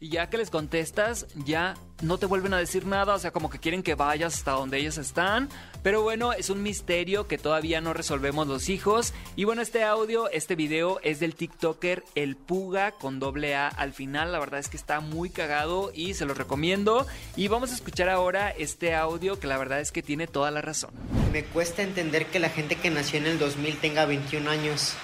Y 0.00 0.08
ya 0.08 0.30
que 0.30 0.38
les 0.38 0.50
contestas, 0.50 1.26
ya 1.44 1.76
no 2.02 2.18
te 2.18 2.26
vuelven 2.26 2.54
a 2.54 2.58
decir 2.58 2.86
nada, 2.86 3.14
o 3.14 3.18
sea, 3.18 3.30
como 3.30 3.50
que 3.50 3.58
quieren 3.58 3.82
que 3.82 3.94
vayas 3.94 4.34
hasta 4.34 4.52
donde 4.52 4.78
ellas 4.78 4.98
están. 4.98 5.48
Pero 5.82 6.02
bueno, 6.02 6.32
es 6.32 6.50
un 6.50 6.62
misterio 6.62 7.26
que 7.26 7.38
todavía 7.38 7.80
no 7.80 7.94
resolvemos 7.94 8.46
los 8.46 8.68
hijos. 8.68 9.12
Y 9.36 9.44
bueno, 9.44 9.62
este 9.62 9.84
audio, 9.84 10.30
este 10.30 10.54
video 10.54 11.00
es 11.02 11.20
del 11.20 11.34
TikToker 11.34 12.04
El 12.14 12.36
Puga 12.36 12.92
con 12.92 13.18
doble 13.18 13.54
A 13.54 13.68
al 13.68 13.92
final. 13.92 14.32
La 14.32 14.38
verdad 14.38 14.60
es 14.60 14.68
que 14.68 14.76
está 14.76 15.00
muy 15.00 15.30
cagado 15.30 15.90
y 15.94 16.14
se 16.14 16.26
lo 16.26 16.34
recomiendo. 16.34 17.06
Y 17.36 17.48
vamos 17.48 17.70
a 17.70 17.74
escuchar 17.74 18.08
ahora 18.08 18.50
este 18.50 18.94
audio 18.94 19.38
que 19.38 19.46
la 19.46 19.58
verdad 19.58 19.80
es 19.80 19.92
que 19.92 20.02
tiene 20.02 20.26
toda 20.26 20.50
la 20.50 20.60
razón. 20.60 20.90
Me 21.32 21.44
cuesta 21.44 21.82
entender 21.82 22.26
que 22.26 22.40
la 22.40 22.50
gente 22.50 22.76
que 22.76 22.90
nació 22.90 23.18
en 23.18 23.26
el 23.26 23.38
2000 23.38 23.78
tenga 23.78 24.04
21 24.06 24.50
años. 24.50 24.94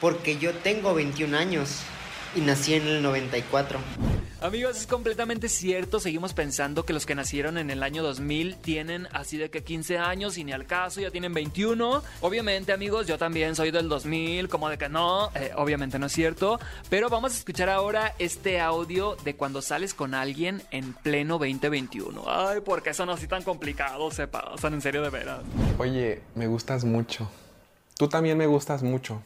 Porque 0.00 0.38
yo 0.38 0.54
tengo 0.54 0.94
21 0.94 1.36
años 1.36 1.80
y 2.34 2.40
nací 2.40 2.74
en 2.74 2.86
el 2.86 3.02
94. 3.02 3.78
Amigos, 4.40 4.76
es 4.76 4.86
completamente 4.86 5.48
cierto. 5.48 5.98
Seguimos 5.98 6.32
pensando 6.32 6.84
que 6.84 6.92
los 6.92 7.06
que 7.06 7.16
nacieron 7.16 7.58
en 7.58 7.70
el 7.70 7.82
año 7.82 8.04
2000 8.04 8.54
tienen 8.56 9.08
así 9.12 9.36
de 9.36 9.50
que 9.50 9.64
15 9.64 9.98
años 9.98 10.38
y 10.38 10.44
ni 10.44 10.52
al 10.52 10.64
caso, 10.64 11.00
ya 11.00 11.10
tienen 11.10 11.34
21. 11.34 12.02
Obviamente, 12.20 12.72
amigos, 12.72 13.08
yo 13.08 13.18
también 13.18 13.56
soy 13.56 13.72
del 13.72 13.88
2000, 13.88 14.48
como 14.48 14.68
de 14.68 14.78
que 14.78 14.88
no, 14.88 15.32
eh, 15.34 15.50
obviamente 15.56 15.98
no 15.98 16.06
es 16.06 16.12
cierto. 16.12 16.60
Pero 16.88 17.08
vamos 17.08 17.32
a 17.32 17.36
escuchar 17.36 17.68
ahora 17.68 18.14
este 18.20 18.60
audio 18.60 19.16
de 19.24 19.34
cuando 19.34 19.60
sales 19.60 19.92
con 19.92 20.14
alguien 20.14 20.62
en 20.70 20.92
pleno 20.92 21.38
2021. 21.38 22.22
Ay, 22.28 22.60
porque 22.64 22.94
son 22.94 23.10
así 23.10 23.26
tan 23.26 23.42
complicados, 23.42 24.14
se 24.14 24.28
pasan 24.28 24.74
en 24.74 24.80
serio 24.80 25.02
de 25.02 25.10
veras. 25.10 25.40
Oye, 25.78 26.22
me 26.36 26.46
gustas 26.46 26.84
mucho. 26.84 27.28
Tú 27.96 28.08
también 28.08 28.38
me 28.38 28.46
gustas 28.46 28.84
mucho. 28.84 29.20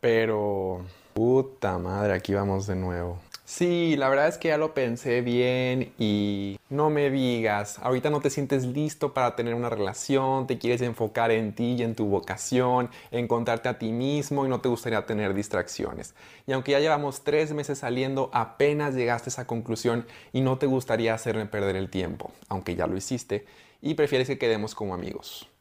Pero... 0.00 0.86
Puta 1.14 1.76
madre, 1.78 2.14
aquí 2.14 2.32
vamos 2.32 2.66
de 2.66 2.74
nuevo. 2.74 3.20
Sí, 3.54 3.96
la 3.98 4.08
verdad 4.08 4.28
es 4.28 4.38
que 4.38 4.48
ya 4.48 4.56
lo 4.56 4.72
pensé 4.72 5.20
bien 5.20 5.92
y 5.98 6.58
no 6.70 6.88
me 6.88 7.10
digas, 7.10 7.78
ahorita 7.80 8.08
no 8.08 8.22
te 8.22 8.30
sientes 8.30 8.64
listo 8.64 9.12
para 9.12 9.36
tener 9.36 9.54
una 9.54 9.68
relación, 9.68 10.46
te 10.46 10.56
quieres 10.56 10.80
enfocar 10.80 11.30
en 11.30 11.54
ti 11.54 11.74
y 11.74 11.82
en 11.82 11.94
tu 11.94 12.06
vocación, 12.06 12.88
encontrarte 13.10 13.68
a 13.68 13.78
ti 13.78 13.92
mismo 13.92 14.46
y 14.46 14.48
no 14.48 14.62
te 14.62 14.70
gustaría 14.70 15.04
tener 15.04 15.34
distracciones. 15.34 16.14
Y 16.46 16.52
aunque 16.52 16.72
ya 16.72 16.80
llevamos 16.80 17.24
tres 17.24 17.52
meses 17.52 17.80
saliendo, 17.80 18.30
apenas 18.32 18.94
llegaste 18.94 19.28
a 19.28 19.32
esa 19.32 19.46
conclusión 19.46 20.06
y 20.32 20.40
no 20.40 20.56
te 20.56 20.64
gustaría 20.64 21.12
hacerme 21.12 21.44
perder 21.44 21.76
el 21.76 21.90
tiempo, 21.90 22.32
aunque 22.48 22.74
ya 22.74 22.86
lo 22.86 22.96
hiciste, 22.96 23.44
y 23.82 23.92
prefieres 23.92 24.28
que 24.28 24.38
quedemos 24.38 24.74
como 24.74 24.94
amigos. 24.94 25.51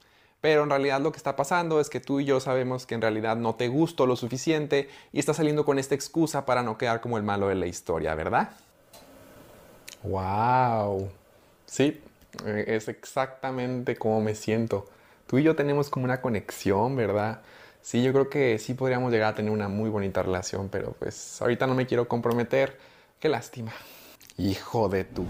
Pero 0.42 0.64
en 0.64 0.70
realidad 0.72 1.00
lo 1.00 1.12
que 1.12 1.18
está 1.18 1.36
pasando 1.36 1.80
es 1.80 1.90
que 1.90 2.00
tú 2.00 2.20
y 2.20 2.26
yo 2.26 2.40
sabemos 2.40 2.88
que 2.88 2.96
en 2.96 3.02
realidad 3.02 3.38
no 3.38 3.56
te 3.56 3.68
gustó 3.68 4.08
lo 4.08 4.16
suficiente 4.16 4.90
y 5.14 5.20
estás 5.20 5.38
saliendo 5.38 5.66
con 5.66 5.78
esta 5.78 5.94
excusa 5.94 6.46
para 6.46 6.64
no 6.64 6.80
quedar 6.80 7.00
como 7.00 7.18
el 7.18 7.24
malo 7.24 7.48
de 7.48 7.56
la 7.56 7.68
historia, 7.68 8.16
¿verdad? 8.16 8.50
¡Wow! 10.04 11.10
Sí, 11.68 12.02
eh, 12.46 12.66
es 12.68 12.88
exactamente 12.88 13.96
como 13.96 14.20
me 14.22 14.34
siento. 14.34 14.88
Tú 15.28 15.38
y 15.38 15.44
yo 15.44 15.56
tenemos 15.56 15.90
como 15.92 16.06
una 16.06 16.22
conexión, 16.22 16.96
¿verdad? 16.96 17.42
Sí, 17.82 18.02
yo 18.04 18.12
creo 18.12 18.30
que 18.30 18.58
sí 18.58 18.74
podríamos 18.74 19.12
llegar 19.12 19.34
a 19.34 19.36
tener 19.36 19.52
una 19.52 19.68
muy 19.68 19.90
bonita 19.90 20.24
relación, 20.24 20.70
pero 20.70 20.94
pues 20.94 21.42
ahorita 21.42 21.68
no 21.68 21.76
me 21.76 21.86
quiero 21.86 22.08
comprometer. 22.08 22.78
Qué 23.20 23.30
lástima. 23.30 23.72
Hijo 24.38 24.90
de 24.90 25.04
tu... 25.04 25.26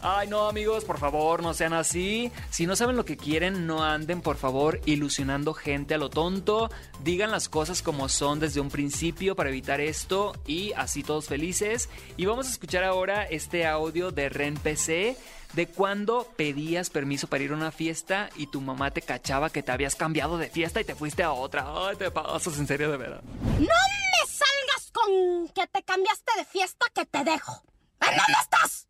Ay, 0.00 0.28
no, 0.28 0.48
amigos, 0.48 0.84
por 0.84 0.98
favor, 0.98 1.42
no 1.42 1.54
sean 1.54 1.72
así. 1.72 2.30
Si 2.50 2.66
no 2.66 2.76
saben 2.76 2.96
lo 2.96 3.04
que 3.04 3.16
quieren, 3.16 3.66
no 3.66 3.82
anden, 3.82 4.20
por 4.20 4.36
favor, 4.36 4.80
ilusionando 4.86 5.54
gente 5.54 5.94
a 5.94 5.98
lo 5.98 6.08
tonto. 6.08 6.70
Digan 7.02 7.30
las 7.30 7.48
cosas 7.48 7.82
como 7.82 8.08
son 8.08 8.38
desde 8.38 8.60
un 8.60 8.70
principio 8.70 9.34
para 9.34 9.48
evitar 9.50 9.80
esto 9.80 10.34
y 10.46 10.72
así 10.74 11.02
todos 11.02 11.26
felices. 11.26 11.88
Y 12.16 12.26
vamos 12.26 12.46
a 12.46 12.50
escuchar 12.50 12.84
ahora 12.84 13.24
este 13.24 13.66
audio 13.66 14.12
de 14.12 14.28
Ren 14.28 14.54
PC 14.54 15.16
de 15.54 15.66
cuando 15.66 16.24
pedías 16.36 16.90
permiso 16.90 17.26
para 17.26 17.42
ir 17.42 17.52
a 17.52 17.56
una 17.56 17.72
fiesta 17.72 18.28
y 18.36 18.48
tu 18.48 18.60
mamá 18.60 18.90
te 18.90 19.02
cachaba 19.02 19.50
que 19.50 19.62
te 19.62 19.72
habías 19.72 19.96
cambiado 19.96 20.38
de 20.38 20.48
fiesta 20.50 20.80
y 20.80 20.84
te 20.84 20.94
fuiste 20.94 21.22
a 21.22 21.32
otra. 21.32 21.64
Ay, 21.66 21.96
te 21.96 22.10
pasas 22.10 22.58
en 22.58 22.66
serio 22.66 22.90
de 22.90 22.96
verdad. 22.96 23.22
No 23.24 23.58
me 23.58 24.26
salgas 24.26 24.92
con 24.92 25.48
que 25.48 25.66
te 25.66 25.82
cambiaste 25.82 26.32
de 26.36 26.44
fiesta 26.44 26.86
que 26.94 27.06
te 27.06 27.24
dejo. 27.24 27.62
¿En 28.00 28.16
dónde 28.16 28.38
estás? 28.40 28.86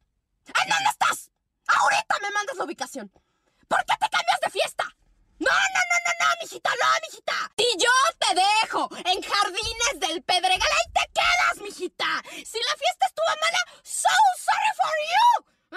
¿En 0.46 0.68
dónde 0.68 0.90
estás? 0.90 1.30
Ahorita 1.66 2.16
me 2.22 2.30
mandas 2.30 2.56
la 2.56 2.57
¿Por 2.68 3.80
qué 3.86 3.94
te 3.96 4.08
cambias 4.10 4.40
de 4.44 4.50
fiesta? 4.50 4.84
No, 5.38 5.48
no, 5.48 5.80
no, 5.88 5.96
no, 6.04 6.12
no, 6.20 6.28
mijita, 6.42 6.68
no, 6.68 6.88
mijita. 7.00 7.36
Y 7.56 7.68
yo 7.80 7.94
te 8.20 8.34
dejo 8.34 8.88
en 8.92 9.22
Jardines 9.22 9.94
del 9.96 10.22
Pedregal. 10.22 10.68
Ahí 10.68 10.92
te 10.92 11.04
quedas, 11.16 11.56
mijita. 11.62 12.22
Si 12.44 12.58
la 12.60 12.74
fiesta 12.76 13.06
estuvo 13.06 13.32
mala, 13.40 13.62
so 13.82 14.12
sorry 14.36 14.72
for 14.76 14.96
you. 15.12 15.30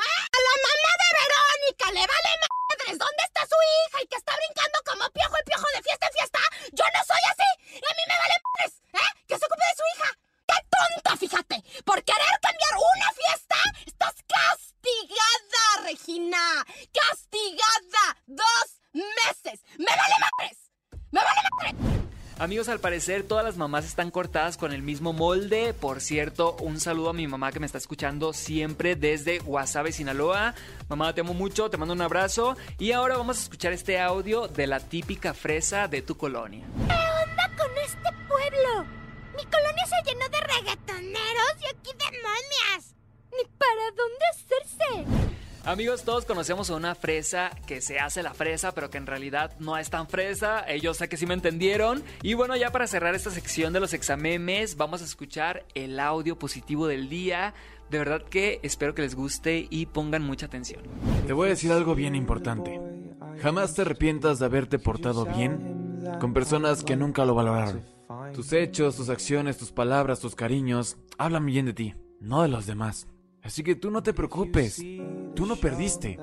¿Eh? 0.04 0.20
A 0.36 0.40
la 0.48 0.56
mamá 0.68 0.92
de 1.00 1.10
Verónica 1.16 1.86
le 1.96 2.04
vale 2.12 2.32
madres 2.44 3.00
dónde 3.00 3.24
está 3.24 3.42
su 3.48 3.60
hija 3.72 3.98
y 4.04 4.08
que 4.08 4.18
está 4.18 4.36
brincando 4.36 4.78
como 4.84 5.10
piojo 5.12 5.36
y 5.40 5.44
piojo 5.48 5.68
de 5.76 5.84
fiesta 5.84 6.08
en 6.08 6.14
fiesta. 6.14 6.40
Yo 6.76 6.86
no 6.92 7.02
soy 7.08 7.24
así. 7.32 7.50
Y 7.72 7.86
a 7.88 7.94
mí 7.96 8.04
me 8.08 8.18
vale 8.20 8.36
madres. 8.44 8.74
¿Eh? 9.00 9.12
Que 9.28 9.38
se 9.40 9.46
ocupe 9.46 9.64
de 9.64 9.80
su 9.80 9.86
hija. 9.96 10.10
¡Qué 10.48 10.58
tonta, 10.68 11.12
fíjate! 11.16 11.58
Por 11.88 12.04
querer 12.04 12.36
cambiar 12.42 12.74
una 12.76 13.10
fiesta, 13.16 13.58
estás 13.86 14.16
castigada, 14.28 15.64
Regina. 15.88 16.66
Castigada. 16.92 18.06
Dos 18.28 18.82
meses. 18.94 19.62
¡Me 19.78 19.86
vale 19.86 20.16
madres! 20.20 20.58
¡Me 21.12 21.22
vale 21.22 21.42
madres! 21.52 21.76
Amigos, 22.40 22.61
al 22.72 22.80
parecer 22.80 23.24
todas 23.24 23.44
las 23.44 23.58
mamás 23.58 23.86
están 23.86 24.12
cortadas 24.12 24.58
con 24.58 24.72
el 24.72 24.82
mismo 24.82 25.14
molde. 25.14 25.74
Por 25.74 26.00
cierto, 26.00 26.56
un 26.62 26.80
saludo 26.80 27.10
a 27.10 27.14
mi 27.14 27.28
mamá 27.28 27.52
que 27.52 27.60
me 27.60 27.66
está 27.66 27.78
escuchando 27.78 28.34
siempre 28.34 28.96
desde 28.96 29.40
Guasave, 29.40 29.92
Sinaloa. 29.92 30.56
Mamá, 30.88 31.14
te 31.14 31.22
amo 31.22 31.34
mucho, 31.34 31.70
te 31.70 31.78
mando 31.78 31.94
un 31.94 32.02
abrazo. 32.02 32.56
Y 32.80 32.94
ahora 32.94 33.18
vamos 33.18 33.38
a 33.38 33.42
escuchar 33.42 33.74
este 33.74 34.00
audio 34.00 34.48
de 34.48 34.68
la 34.68 34.80
típica 34.80 35.34
fresa 35.34 35.88
de 35.88 36.02
tu 36.02 36.16
colonia. 36.16 36.66
¿Qué 36.88 36.94
onda 36.94 37.58
con 37.58 37.78
este 37.78 38.10
pueblo? 38.28 38.86
Mi 39.36 39.44
colonia 39.46 39.86
se 39.86 40.10
llenó 40.10 40.30
de 40.30 40.40
reggaetoneros 40.40 41.56
y 41.62 41.66
aquí 41.66 41.92
de 41.98 42.18
momias. 42.18 42.96
¿Ni 43.32 43.44
para 43.58 43.92
dónde 43.96 44.26
hacerse? 44.32 45.31
Amigos, 45.64 46.02
todos 46.04 46.26
conocemos 46.26 46.72
a 46.72 46.76
una 46.76 46.96
fresa 46.96 47.52
que 47.68 47.82
se 47.82 48.00
hace 48.00 48.24
la 48.24 48.34
fresa, 48.34 48.74
pero 48.74 48.90
que 48.90 48.98
en 48.98 49.06
realidad 49.06 49.56
no 49.60 49.78
es 49.78 49.92
tan 49.92 50.08
fresa. 50.08 50.66
Ellos 50.68 50.98
sé 50.98 51.08
que 51.08 51.18
sí 51.18 51.28
me 51.28 51.36
entendieron. 51.36 52.02
Y 52.24 52.34
bueno, 52.34 52.56
ya 52.56 52.72
para 52.72 52.88
cerrar 52.88 53.14
esta 53.14 53.30
sección 53.30 53.72
de 53.72 53.80
los 53.80 53.94
examemes, 53.94 54.76
vamos 54.76 55.04
a 55.04 55.06
escuchar 55.06 55.64
el 55.76 56.00
audio 56.00 56.40
positivo 56.40 56.88
del 56.88 57.10
día. 57.10 57.54
De 57.92 58.00
verdad 58.00 58.24
que 58.24 58.60
espero 58.64 58.96
que 58.96 59.04
les 59.04 59.14
guste 59.14 59.68
y 59.70 59.86
pongan 59.86 60.24
mucha 60.24 60.48
atención. 60.48 60.82
Te 61.28 61.34
voy 61.34 61.48
a 61.48 61.50
decir 61.52 61.72
algo 61.72 61.94
bien 61.94 62.16
importante. 62.16 62.82
Jamás 63.42 63.76
te 63.76 63.84
arrepientas 63.84 64.40
de 64.40 64.46
haberte 64.46 64.80
portado 64.80 65.26
bien 65.26 66.02
con 66.20 66.34
personas 66.34 66.84
que 66.84 66.96
nunca 66.96 67.24
lo 67.24 67.36
valoraron. 67.36 67.86
Tus 68.34 68.52
hechos, 68.54 68.96
tus 68.96 69.10
acciones, 69.10 69.58
tus 69.58 69.72
palabras, 69.72 70.22
tus 70.22 70.34
cariños 70.36 70.98
hablan 71.20 71.46
bien 71.46 71.68
de 71.68 71.74
ti, 71.74 71.94
no 72.20 72.42
de 72.42 72.48
los 72.48 72.66
demás. 72.66 73.08
Así 73.44 73.64
que 73.64 73.76
tú 73.76 73.92
no 73.92 74.04
te 74.04 74.14
preocupes. 74.14 74.84
Tú 75.36 75.46
no 75.46 75.56
perdiste. 75.56 76.20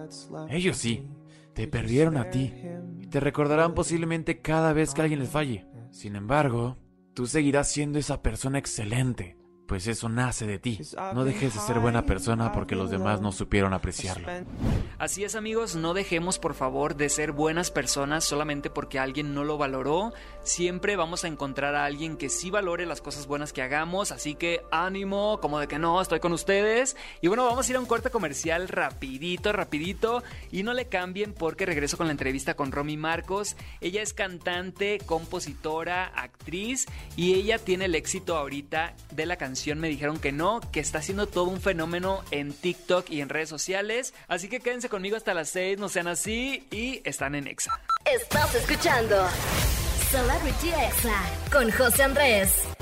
Ellos 0.48 0.76
sí. 0.76 1.08
Te 1.54 1.66
perdieron 1.66 2.16
a 2.16 2.30
ti. 2.30 2.52
Y 3.00 3.06
te 3.06 3.20
recordarán 3.20 3.74
posiblemente 3.74 4.40
cada 4.40 4.72
vez 4.72 4.94
que 4.94 5.02
alguien 5.02 5.20
les 5.20 5.30
falle. 5.30 5.66
Sin 5.90 6.16
embargo, 6.16 6.76
tú 7.14 7.26
seguirás 7.26 7.68
siendo 7.68 7.98
esa 7.98 8.22
persona 8.22 8.58
excelente. 8.58 9.37
Pues 9.68 9.86
eso 9.86 10.08
nace 10.08 10.46
de 10.46 10.58
ti. 10.58 10.80
No 11.12 11.26
dejes 11.26 11.52
de 11.52 11.60
ser 11.60 11.78
buena 11.78 12.06
persona 12.06 12.52
porque 12.52 12.74
los 12.74 12.90
demás 12.90 13.20
no 13.20 13.32
supieron 13.32 13.74
apreciarlo. 13.74 14.26
Así 14.98 15.24
es 15.24 15.34
amigos, 15.34 15.76
no 15.76 15.92
dejemos 15.92 16.38
por 16.38 16.54
favor 16.54 16.96
de 16.96 17.10
ser 17.10 17.32
buenas 17.32 17.70
personas 17.70 18.24
solamente 18.24 18.70
porque 18.70 18.98
alguien 18.98 19.34
no 19.34 19.44
lo 19.44 19.58
valoró. 19.58 20.14
Siempre 20.42 20.96
vamos 20.96 21.24
a 21.24 21.28
encontrar 21.28 21.74
a 21.74 21.84
alguien 21.84 22.16
que 22.16 22.30
sí 22.30 22.50
valore 22.50 22.86
las 22.86 23.02
cosas 23.02 23.26
buenas 23.26 23.52
que 23.52 23.60
hagamos. 23.60 24.10
Así 24.10 24.36
que 24.36 24.62
ánimo, 24.70 25.38
como 25.42 25.58
de 25.58 25.68
que 25.68 25.78
no, 25.78 26.00
estoy 26.00 26.20
con 26.20 26.32
ustedes. 26.32 26.96
Y 27.20 27.28
bueno, 27.28 27.44
vamos 27.44 27.68
a 27.68 27.70
ir 27.70 27.76
a 27.76 27.80
un 27.80 27.86
corte 27.86 28.08
comercial 28.08 28.68
rapidito, 28.68 29.52
rapidito. 29.52 30.22
Y 30.50 30.62
no 30.62 30.72
le 30.72 30.86
cambien 30.86 31.34
porque 31.34 31.66
regreso 31.66 31.98
con 31.98 32.06
la 32.06 32.12
entrevista 32.12 32.54
con 32.54 32.72
Romy 32.72 32.96
Marcos. 32.96 33.54
Ella 33.82 34.00
es 34.00 34.14
cantante, 34.14 34.98
compositora, 35.04 36.06
actriz 36.06 36.86
y 37.16 37.34
ella 37.34 37.58
tiene 37.58 37.84
el 37.84 37.94
éxito 37.94 38.34
ahorita 38.34 38.94
de 39.10 39.26
la 39.26 39.36
canción 39.36 39.57
me 39.66 39.88
dijeron 39.88 40.18
que 40.18 40.32
no, 40.32 40.60
que 40.72 40.80
está 40.80 40.98
haciendo 40.98 41.26
todo 41.26 41.44
un 41.44 41.60
fenómeno 41.60 42.22
en 42.30 42.52
TikTok 42.52 43.10
y 43.10 43.20
en 43.20 43.28
redes 43.28 43.48
sociales. 43.48 44.14
Así 44.28 44.48
que 44.48 44.60
quédense 44.60 44.88
conmigo 44.88 45.16
hasta 45.16 45.34
las 45.34 45.50
6, 45.50 45.78
no 45.78 45.88
sean 45.88 46.08
así 46.08 46.66
y 46.70 47.00
están 47.04 47.34
en 47.34 47.46
Exa. 47.46 47.80
Estás 48.04 48.54
escuchando 48.54 49.28
Celebrity 50.10 50.68
Exa 50.68 51.22
con 51.52 51.70
José 51.70 52.04
Andrés. 52.04 52.77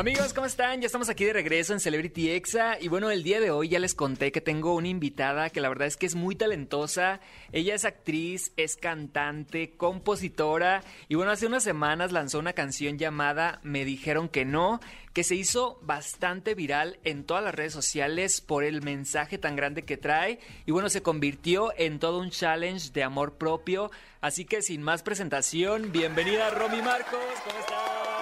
Amigos, 0.00 0.32
¿cómo 0.32 0.46
están? 0.46 0.80
Ya 0.80 0.86
estamos 0.86 1.10
aquí 1.10 1.26
de 1.26 1.34
regreso 1.34 1.74
en 1.74 1.78
Celebrity 1.78 2.30
Exa 2.30 2.80
y 2.80 2.88
bueno, 2.88 3.10
el 3.10 3.22
día 3.22 3.38
de 3.38 3.50
hoy 3.50 3.68
ya 3.68 3.78
les 3.78 3.94
conté 3.94 4.32
que 4.32 4.40
tengo 4.40 4.74
una 4.74 4.88
invitada 4.88 5.50
que 5.50 5.60
la 5.60 5.68
verdad 5.68 5.88
es 5.88 5.98
que 5.98 6.06
es 6.06 6.14
muy 6.14 6.36
talentosa. 6.36 7.20
Ella 7.52 7.74
es 7.74 7.84
actriz, 7.84 8.54
es 8.56 8.76
cantante, 8.76 9.76
compositora 9.76 10.82
y 11.08 11.16
bueno, 11.16 11.32
hace 11.32 11.46
unas 11.46 11.64
semanas 11.64 12.12
lanzó 12.12 12.38
una 12.38 12.54
canción 12.54 12.96
llamada 12.96 13.60
Me 13.62 13.84
dijeron 13.84 14.30
que 14.30 14.46
no, 14.46 14.80
que 15.12 15.22
se 15.22 15.34
hizo 15.34 15.78
bastante 15.82 16.54
viral 16.54 16.98
en 17.04 17.24
todas 17.24 17.44
las 17.44 17.54
redes 17.54 17.74
sociales 17.74 18.40
por 18.40 18.64
el 18.64 18.80
mensaje 18.80 19.36
tan 19.36 19.54
grande 19.54 19.84
que 19.84 19.98
trae 19.98 20.38
y 20.64 20.72
bueno, 20.72 20.88
se 20.88 21.02
convirtió 21.02 21.74
en 21.76 21.98
todo 21.98 22.20
un 22.20 22.30
challenge 22.30 22.90
de 22.92 23.02
amor 23.02 23.36
propio. 23.36 23.90
Así 24.22 24.46
que 24.46 24.62
sin 24.62 24.80
más 24.80 25.02
presentación, 25.02 25.92
bienvenida 25.92 26.48
Romy 26.48 26.80
Marcos, 26.80 27.20
¿cómo 27.44 27.60
estás? 27.60 28.19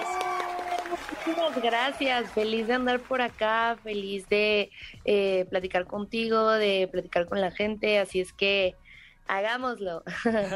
Muchísimas 1.11 1.61
gracias, 1.61 2.31
feliz 2.31 2.67
de 2.67 2.73
andar 2.73 2.99
por 2.99 3.21
acá, 3.21 3.77
feliz 3.83 4.27
de 4.29 4.71
eh, 5.05 5.45
platicar 5.49 5.85
contigo, 5.85 6.51
de 6.51 6.87
platicar 6.91 7.27
con 7.27 7.41
la 7.41 7.51
gente, 7.51 7.97
así 7.99 8.19
es 8.19 8.31
que 8.31 8.75
hagámoslo. 9.29 10.03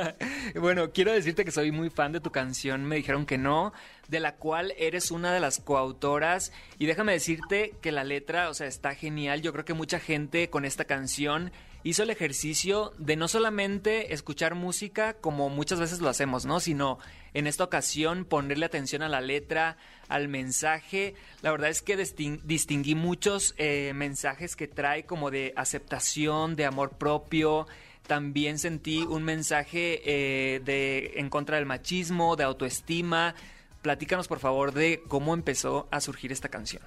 bueno, 0.59 0.91
quiero 0.91 1.13
decirte 1.13 1.45
que 1.45 1.51
soy 1.51 1.71
muy 1.71 1.89
fan 1.89 2.11
de 2.11 2.19
tu 2.19 2.31
canción, 2.31 2.83
me 2.83 2.95
dijeron 2.95 3.25
que 3.25 3.37
no, 3.37 3.71
de 4.07 4.19
la 4.19 4.35
cual 4.35 4.73
eres 4.77 5.11
una 5.11 5.31
de 5.31 5.39
las 5.39 5.59
coautoras 5.59 6.51
y 6.79 6.87
déjame 6.87 7.13
decirte 7.13 7.75
que 7.81 7.91
la 7.91 8.03
letra, 8.03 8.49
o 8.49 8.53
sea, 8.53 8.67
está 8.67 8.95
genial, 8.95 9.41
yo 9.41 9.53
creo 9.53 9.63
que 9.63 9.75
mucha 9.75 9.99
gente 9.99 10.49
con 10.49 10.65
esta 10.65 10.85
canción 10.85 11.51
hizo 11.83 12.01
el 12.03 12.09
ejercicio 12.09 12.93
de 12.97 13.15
no 13.15 13.27
solamente 13.27 14.13
escuchar 14.13 14.55
música 14.55 15.13
como 15.13 15.49
muchas 15.49 15.79
veces 15.79 15.99
lo 15.99 16.09
hacemos, 16.09 16.45
¿no? 16.45 16.59
Sino 16.59 16.97
en 17.33 17.45
esta 17.45 17.63
ocasión 17.63 18.25
ponerle 18.25 18.65
atención 18.65 19.03
a 19.03 19.09
la 19.09 19.21
letra, 19.21 19.77
al 20.07 20.29
mensaje. 20.29 21.13
La 21.41 21.51
verdad 21.51 21.69
es 21.69 21.81
que 21.81 21.97
distinguí 22.43 22.95
muchos 22.95 23.53
eh, 23.57 23.91
mensajes 23.93 24.55
que 24.55 24.67
trae 24.67 25.05
como 25.05 25.29
de 25.29 25.53
aceptación, 25.55 26.55
de 26.55 26.65
amor 26.65 26.97
propio. 26.97 27.67
También 28.07 28.59
sentí 28.59 29.03
un 29.03 29.23
mensaje 29.23 30.01
eh, 30.05 30.59
de 30.59 31.13
en 31.15 31.29
contra 31.29 31.57
del 31.57 31.65
machismo, 31.65 32.35
de 32.35 32.43
autoestima. 32.43 33.33
Platícanos 33.81 34.27
por 34.27 34.39
favor 34.39 34.73
de 34.73 35.01
cómo 35.07 35.33
empezó 35.33 35.87
a 35.91 36.01
surgir 36.01 36.31
esta 36.31 36.49
canción. 36.49 36.81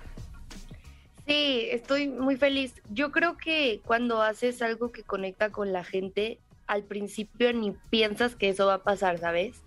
Sí, 1.27 1.69
estoy 1.71 2.09
muy 2.09 2.37
feliz. 2.37 2.75
Yo 2.91 3.13
creo 3.13 3.37
que 3.37 3.81
cuando 3.85 4.23
haces 4.23 4.63
algo 4.63 4.93
que 4.93 5.03
conecta 5.03 5.51
con 5.51 5.73
la 5.73 5.85
gente, 5.85 6.39
al 6.67 6.85
principio 6.85 7.53
ni 7.53 7.73
piensas 7.91 8.37
que 8.37 8.51
eso 8.51 8.67
va 8.67 8.75
a 8.75 8.83
pasar, 8.83 9.19
¿sabes? 9.19 9.63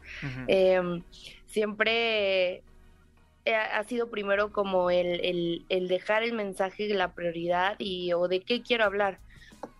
Em, 0.47 1.01
siempre 1.47 2.63
ha 3.45 3.83
sido 3.85 4.11
primero 4.11 4.51
como 4.51 4.91
el, 4.91 5.19
el, 5.25 5.65
el, 5.69 5.87
dejar 5.87 6.21
el 6.21 6.33
mensaje 6.33 6.87
la 6.89 7.13
prioridad 7.13 7.75
y 7.79 8.13
o 8.13 8.27
de 8.27 8.41
qué 8.41 8.61
quiero 8.61 8.83
hablar 8.83 9.19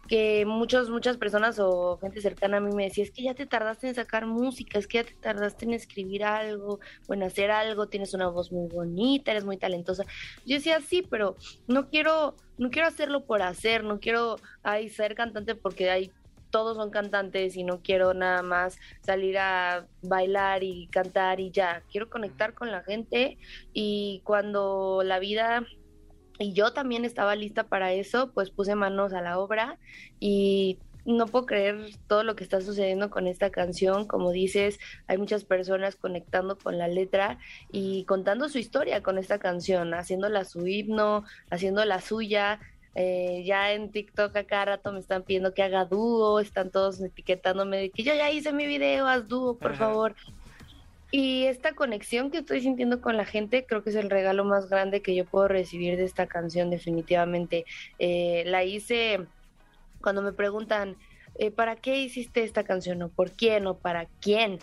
que 0.10 0.44
muchos, 0.46 0.90
muchas 0.90 1.18
personas 1.18 1.60
o 1.60 2.00
gente 2.02 2.20
cercana 2.20 2.58
a 2.58 2.60
mí 2.60 2.74
me 2.76 2.86
decía, 2.86 3.04
es 3.04 3.12
que 3.12 3.22
ya 3.22 3.36
te 3.36 3.46
tardaste 3.46 3.88
en 3.88 3.96
sacar 3.96 4.26
música, 4.26 4.80
es 4.80 4.88
que 4.88 4.98
ya 4.98 5.04
te 5.04 5.14
tardaste 5.14 5.66
en 5.66 5.74
escribir 5.74 6.24
algo 6.24 6.80
o 7.08 7.14
en 7.14 7.22
hacer 7.22 7.52
algo, 7.52 7.88
tienes 7.88 8.16
una 8.16 8.28
voz 8.28 8.52
muy 8.52 8.68
bonita, 8.68 9.32
eres 9.32 9.46
muy 9.46 9.58
talentosa. 9.58 10.04
Yo 10.48 10.56
decía, 10.56 10.82
sí, 10.82 11.06
pero 11.08 11.38
no 11.68 11.90
quiero, 11.90 12.36
no 12.58 12.72
quiero 12.72 12.88
hacerlo 12.88 13.24
por 13.26 13.44
hacer, 13.44 13.84
no 13.84 14.00
quiero 14.00 14.38
ay, 14.64 14.90
ser 14.90 15.14
cantante 15.14 15.54
porque 15.54 15.92
hay 15.92 16.12
todos 16.50 16.78
son 16.78 16.90
cantantes 16.90 17.56
y 17.56 17.64
no 17.64 17.82
quiero 17.84 18.16
nada 18.16 18.42
más 18.42 18.80
salir 19.02 19.38
a 19.38 19.86
bailar 20.02 20.64
y 20.64 20.88
cantar 20.88 21.40
y 21.40 21.52
ya, 21.52 21.84
quiero 21.92 22.10
conectar 22.10 22.56
con 22.56 22.72
la 22.72 22.82
gente 22.82 23.38
y 23.72 24.22
cuando 24.24 25.04
la 25.04 25.20
vida 25.20 25.64
y 26.40 26.54
yo 26.54 26.72
también 26.74 27.06
estaba 27.06 27.36
lista 27.36 27.66
para 27.66 27.92
eso, 27.92 28.32
pues 28.32 28.50
puse 28.50 28.74
manos 28.74 29.14
a 29.14 29.22
la 29.22 29.38
obra 29.38 29.78
y 30.20 30.80
no 31.06 31.28
puedo 31.28 31.46
creer 31.46 31.92
todo 32.08 32.24
lo 32.24 32.36
que 32.36 32.44
está 32.44 32.62
sucediendo 32.62 33.10
con 33.10 33.28
esta 33.28 33.50
canción. 33.50 34.06
Como 34.06 34.32
dices, 34.32 34.80
hay 35.08 35.18
muchas 35.18 35.44
personas 35.44 35.96
conectando 35.96 36.58
con 36.58 36.78
la 36.78 36.88
letra 36.88 37.40
y 37.72 38.06
contando 38.06 38.48
su 38.50 38.58
historia 38.58 39.04
con 39.04 39.18
esta 39.18 39.40
canción, 39.40 39.94
haciéndola 39.94 40.46
su 40.46 40.66
himno, 40.66 41.24
haciéndola 41.50 42.00
suya. 42.00 42.60
Eh, 42.96 43.44
ya 43.46 43.74
en 43.74 43.92
TikTok 43.92 44.36
a 44.36 44.44
cada 44.46 44.66
rato 44.66 44.92
me 44.92 45.00
están 45.00 45.24
pidiendo 45.24 45.54
que 45.54 45.64
haga 45.64 45.86
dúo, 45.86 46.40
están 46.40 46.72
todos 46.72 47.00
etiquetándome 47.02 47.78
de 47.78 47.90
que 47.92 48.04
yo 48.04 48.14
ya 48.14 48.32
hice 48.32 48.52
mi 48.52 48.66
video, 48.66 49.08
haz 49.08 49.28
dúo, 49.28 49.58
por 49.58 49.76
favor. 49.76 50.16
Y 51.12 51.46
esta 51.46 51.74
conexión 51.74 52.30
que 52.30 52.40
estoy 52.40 52.62
sintiendo 52.62 53.02
con 53.02 53.18
la 53.18 53.26
gente 53.26 53.66
creo 53.66 53.84
que 53.84 53.90
es 53.90 53.96
el 53.96 54.12
regalo 54.12 54.44
más 54.46 54.70
grande 54.70 55.02
que 55.02 55.16
yo 55.16 55.26
puedo 55.26 55.48
recibir 55.48 55.98
de 55.98 56.04
esta 56.04 56.28
canción 56.28 56.70
definitivamente. 56.70 57.66
Eh, 57.98 58.44
la 58.46 58.64
hice 58.64 59.26
cuando 60.02 60.22
me 60.22 60.34
preguntan, 60.34 60.98
eh, 61.40 61.50
¿para 61.50 61.76
qué 61.76 62.00
hiciste 62.00 62.44
esta 62.44 62.64
canción? 62.64 63.02
¿O 63.02 63.10
por 63.10 63.32
quién? 63.32 63.66
¿O 63.66 63.76
para 63.76 64.06
quién? 64.22 64.60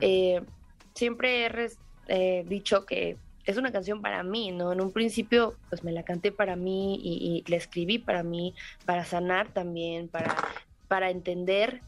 Eh, 0.00 0.42
siempre 0.94 1.48
he 2.08 2.44
dicho 2.44 2.84
que 2.84 3.16
es 3.46 3.56
una 3.56 3.72
canción 3.72 4.02
para 4.02 4.22
mí, 4.22 4.50
¿no? 4.50 4.72
En 4.72 4.82
un 4.82 4.92
principio, 4.92 5.54
pues 5.70 5.82
me 5.82 5.92
la 5.92 6.02
canté 6.02 6.30
para 6.30 6.56
mí 6.56 7.00
y, 7.02 7.42
la 7.48 7.56
escribí 7.56 7.98
para 7.98 8.22
mí, 8.22 8.54
para 8.84 9.04
sanar 9.04 9.48
también, 9.48 10.08
para, 10.08 10.36
para 10.88 11.10
entender 11.10 11.80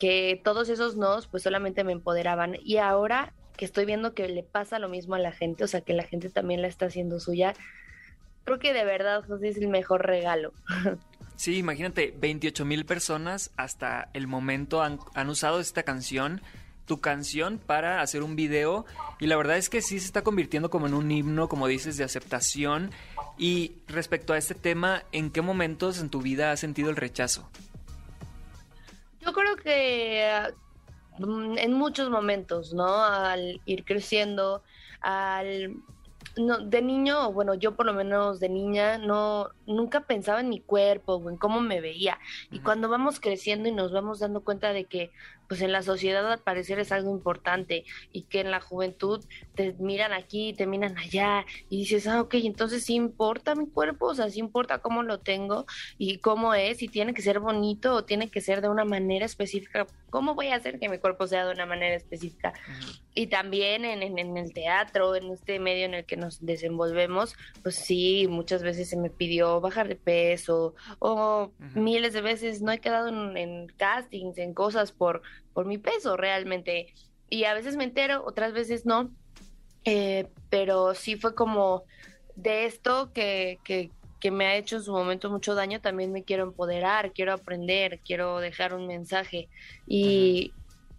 que 0.00 0.40
todos 0.42 0.68
esos 0.68 0.96
nos 0.96 1.28
pues 1.28 1.44
solamente 1.44 1.84
me 1.84 1.92
empoderaban 1.92 2.56
y 2.60 2.78
ahora 2.78 3.32
que 3.56 3.64
estoy 3.64 3.84
viendo 3.84 4.14
que 4.14 4.28
le 4.28 4.42
pasa 4.42 4.80
lo 4.80 4.88
mismo 4.88 5.14
a 5.14 5.20
la 5.20 5.30
gente, 5.30 5.62
o 5.62 5.68
sea 5.68 5.82
que 5.82 5.92
la 5.92 6.02
gente 6.02 6.30
también 6.30 6.62
la 6.62 6.68
está 6.68 6.86
haciendo 6.86 7.20
suya, 7.20 7.54
creo 8.44 8.58
que 8.58 8.72
de 8.72 8.84
verdad 8.84 9.22
José 9.24 9.50
es 9.50 9.58
el 9.58 9.68
mejor 9.68 10.04
regalo. 10.04 10.52
Sí, 11.36 11.56
imagínate, 11.56 12.12
28 12.18 12.66
mil 12.66 12.84
personas 12.84 13.50
hasta 13.56 14.10
el 14.12 14.26
momento 14.26 14.82
han, 14.82 14.98
han 15.14 15.30
usado 15.30 15.58
esta 15.58 15.84
canción 15.84 16.42
tu 16.90 17.00
canción 17.00 17.60
para 17.64 18.00
hacer 18.00 18.24
un 18.24 18.34
video 18.34 18.84
y 19.20 19.28
la 19.28 19.36
verdad 19.36 19.56
es 19.56 19.70
que 19.70 19.80
sí 19.80 20.00
se 20.00 20.06
está 20.06 20.22
convirtiendo 20.22 20.70
como 20.70 20.88
en 20.88 20.94
un 20.94 21.08
himno, 21.08 21.48
como 21.48 21.68
dices, 21.68 21.96
de 21.96 22.02
aceptación. 22.02 22.90
Y 23.38 23.76
respecto 23.86 24.32
a 24.32 24.38
este 24.38 24.56
tema, 24.56 25.04
¿en 25.12 25.30
qué 25.30 25.40
momentos 25.40 26.00
en 26.00 26.10
tu 26.10 26.20
vida 26.20 26.50
has 26.50 26.58
sentido 26.58 26.90
el 26.90 26.96
rechazo? 26.96 27.48
Yo 29.20 29.32
creo 29.32 29.56
que 29.56 30.52
mm, 31.18 31.58
en 31.58 31.72
muchos 31.72 32.10
momentos, 32.10 32.72
¿no? 32.72 33.02
Al 33.02 33.60
ir 33.66 33.84
creciendo, 33.84 34.62
al 35.00 35.76
no, 36.36 36.58
de 36.58 36.82
niño, 36.82 37.32
bueno, 37.32 37.54
yo 37.54 37.76
por 37.76 37.86
lo 37.86 37.92
menos 37.92 38.40
de 38.40 38.48
niña, 38.48 38.98
no, 38.98 39.50
nunca 39.70 40.00
pensaba 40.02 40.40
en 40.40 40.48
mi 40.48 40.60
cuerpo 40.60 41.14
o 41.14 41.30
en 41.30 41.36
cómo 41.36 41.60
me 41.60 41.80
veía. 41.80 42.18
Y 42.50 42.60
cuando 42.60 42.88
vamos 42.88 43.20
creciendo 43.20 43.68
y 43.68 43.72
nos 43.72 43.92
vamos 43.92 44.20
dando 44.20 44.42
cuenta 44.42 44.72
de 44.72 44.84
que 44.84 45.10
pues 45.50 45.62
en 45.62 45.72
la 45.72 45.82
sociedad 45.82 46.30
al 46.30 46.38
parecer 46.38 46.78
es 46.78 46.92
algo 46.92 47.10
importante 47.10 47.84
y 48.12 48.22
que 48.22 48.38
en 48.38 48.52
la 48.52 48.60
juventud 48.60 49.24
te 49.56 49.72
miran 49.80 50.12
aquí, 50.12 50.52
te 50.52 50.64
miran 50.64 50.96
allá 50.96 51.44
y 51.68 51.78
dices, 51.78 52.06
ah, 52.06 52.20
ok, 52.20 52.34
entonces 52.34 52.84
sí 52.84 52.94
importa 52.94 53.56
mi 53.56 53.66
cuerpo, 53.66 54.06
o 54.06 54.14
sea, 54.14 54.30
sí 54.30 54.38
importa 54.38 54.78
cómo 54.78 55.02
lo 55.02 55.18
tengo 55.18 55.66
y 55.98 56.18
cómo 56.18 56.54
es 56.54 56.84
y 56.84 56.88
tiene 56.88 57.14
que 57.14 57.22
ser 57.22 57.40
bonito 57.40 57.94
o 57.94 58.04
tiene 58.04 58.30
que 58.30 58.40
ser 58.40 58.60
de 58.60 58.68
una 58.68 58.84
manera 58.84 59.26
específica. 59.26 59.88
¿Cómo 60.10 60.36
voy 60.36 60.48
a 60.48 60.54
hacer 60.54 60.78
que 60.78 60.88
mi 60.88 60.98
cuerpo 60.98 61.26
sea 61.26 61.44
de 61.44 61.52
una 61.52 61.66
manera 61.66 61.96
específica? 61.96 62.52
Y 63.12 63.26
también 63.26 63.84
en, 63.84 64.02
en, 64.02 64.36
el 64.36 64.52
teatro, 64.52 65.16
en 65.16 65.32
este 65.32 65.58
medio 65.58 65.84
en 65.84 65.94
el 65.94 66.04
que 66.04 66.16
nos 66.16 66.46
desenvolvemos, 66.46 67.34
pues 67.64 67.74
sí, 67.74 68.28
muchas 68.28 68.62
veces 68.62 68.88
se 68.88 68.96
me 68.96 69.10
pidió 69.10 69.59
bajar 69.60 69.88
de 69.88 69.96
peso 69.96 70.74
o 70.98 71.52
miles 71.74 72.12
de 72.12 72.20
veces 72.20 72.62
no 72.62 72.72
he 72.72 72.78
quedado 72.78 73.08
en, 73.08 73.36
en 73.36 73.66
castings, 73.76 74.38
en 74.38 74.54
cosas 74.54 74.92
por 74.92 75.22
por 75.52 75.66
mi 75.66 75.78
peso 75.78 76.16
realmente. 76.16 76.92
Y 77.28 77.44
a 77.44 77.54
veces 77.54 77.76
me 77.76 77.84
entero, 77.84 78.24
otras 78.24 78.52
veces 78.52 78.86
no. 78.86 79.10
Eh, 79.84 80.26
pero 80.50 80.94
sí 80.94 81.16
fue 81.16 81.34
como 81.34 81.84
de 82.36 82.66
esto 82.66 83.12
que, 83.12 83.58
que, 83.64 83.90
que, 84.20 84.30
me 84.30 84.46
ha 84.46 84.56
hecho 84.56 84.76
en 84.76 84.82
su 84.82 84.92
momento 84.92 85.30
mucho 85.30 85.54
daño, 85.54 85.80
también 85.80 86.12
me 86.12 86.22
quiero 86.22 86.44
empoderar, 86.44 87.12
quiero 87.12 87.32
aprender, 87.32 88.00
quiero 88.04 88.38
dejar 88.40 88.74
un 88.74 88.86
mensaje. 88.86 89.48
Y, 89.86 90.52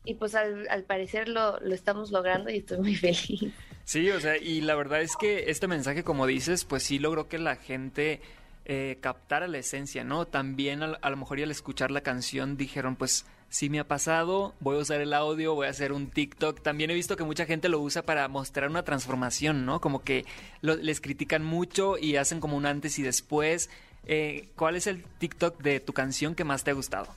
y 0.03 0.15
pues 0.15 0.35
al, 0.35 0.67
al 0.69 0.83
parecer 0.83 1.27
lo, 1.27 1.59
lo 1.59 1.75
estamos 1.75 2.11
logrando 2.11 2.49
y 2.49 2.57
estoy 2.57 2.79
muy 2.79 2.95
feliz. 2.95 3.53
Sí, 3.83 4.09
o 4.11 4.19
sea, 4.19 4.37
y 4.37 4.61
la 4.61 4.75
verdad 4.75 5.01
es 5.01 5.15
que 5.15 5.49
este 5.49 5.67
mensaje, 5.67 6.03
como 6.03 6.25
dices, 6.25 6.65
pues 6.65 6.83
sí 6.83 6.97
logró 6.97 7.27
que 7.27 7.39
la 7.39 7.55
gente 7.55 8.21
eh, 8.65 8.97
captara 9.01 9.47
la 9.47 9.57
esencia, 9.57 10.03
¿no? 10.03 10.25
También 10.25 10.83
a, 10.83 10.97
a, 11.01 11.09
lo 11.09 11.17
mejor 11.17 11.39
al 11.39 11.51
escuchar 11.51 11.91
la 11.91 12.01
canción 12.01 12.57
dijeron, 12.57 12.95
pues 12.95 13.25
sí 13.51 13.69
me 13.69 13.79
ha 13.79 13.87
pasado, 13.87 14.55
voy 14.61 14.77
a 14.77 14.79
usar 14.79 15.01
el 15.01 15.13
audio, 15.13 15.53
voy 15.53 15.67
a 15.67 15.71
hacer 15.71 15.91
un 15.91 16.09
TikTok. 16.09 16.61
También 16.61 16.89
he 16.89 16.93
visto 16.93 17.17
que 17.17 17.23
mucha 17.23 17.45
gente 17.45 17.69
lo 17.69 17.79
usa 17.79 18.01
para 18.01 18.27
mostrar 18.29 18.69
una 18.69 18.83
transformación, 18.83 19.65
¿no? 19.65 19.81
Como 19.81 20.03
que 20.03 20.25
les 20.61 21.01
critican 21.01 21.43
mucho 21.43 21.97
y 21.97 22.15
hacen 22.15 22.39
como 22.39 22.55
un 22.55 22.65
antes 22.65 22.97
y 22.97 23.03
después. 23.03 23.69
Eh, 24.05 24.49
¿Cuál 24.55 24.77
es 24.77 24.87
el 24.87 25.03
TikTok 25.03 25.61
de 25.61 25.79
tu 25.79 25.93
canción 25.93 26.33
que 26.33 26.45
más 26.45 26.63
te 26.63 26.71
ha 26.71 26.73
gustado? 26.73 27.07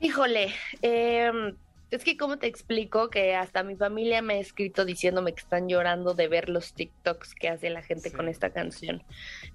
Híjole, 0.00 0.54
eh, 0.82 1.54
es 1.90 2.02
que, 2.02 2.16
¿cómo 2.16 2.38
te 2.38 2.48
explico 2.48 3.10
que 3.10 3.36
hasta 3.36 3.62
mi 3.62 3.76
familia 3.76 4.20
me 4.20 4.34
ha 4.34 4.38
escrito 4.38 4.84
diciéndome 4.84 5.32
que 5.34 5.42
están 5.42 5.68
llorando 5.68 6.14
de 6.14 6.26
ver 6.26 6.48
los 6.48 6.74
TikToks 6.74 7.34
que 7.34 7.48
hace 7.48 7.70
la 7.70 7.82
gente 7.82 8.10
con 8.12 8.28
esta 8.28 8.50
canción? 8.50 9.04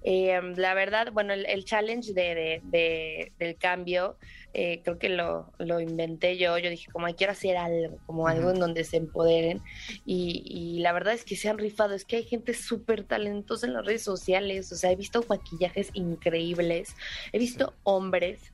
Eh, 0.02 0.40
la 0.56 0.72
verdad, 0.72 1.12
bueno, 1.12 1.34
el, 1.34 1.64
challenge 1.64 2.14
de, 2.14 2.60
de, 2.64 3.32
del 3.38 3.56
cambio, 3.56 4.16
eh, 4.54 4.80
creo 4.82 4.98
que 4.98 5.10
lo, 5.10 5.52
lo, 5.58 5.80
inventé 5.80 6.38
yo. 6.38 6.56
Yo 6.56 6.70
dije, 6.70 6.90
como, 6.90 7.06
quiero 7.14 7.32
hacer 7.32 7.58
algo, 7.58 7.98
como 8.06 8.26
algo 8.26 8.50
en 8.50 8.58
donde 8.58 8.84
se 8.84 8.96
empoderen. 8.96 9.60
Y, 10.06 10.42
y, 10.46 10.80
la 10.80 10.92
verdad 10.92 11.12
es 11.12 11.24
que 11.24 11.36
se 11.36 11.50
han 11.50 11.58
rifado. 11.58 11.94
Es 11.94 12.06
que 12.06 12.16
hay 12.16 12.24
gente 12.24 12.54
súper 12.54 13.04
talentosa 13.04 13.66
en 13.66 13.74
las 13.74 13.84
redes 13.84 14.02
sociales. 14.02 14.72
O 14.72 14.76
sea, 14.76 14.90
he 14.90 14.96
visto 14.96 15.22
maquillajes 15.28 15.90
increíbles. 15.92 16.96
He 17.32 17.38
visto 17.38 17.74
hombres 17.82 18.52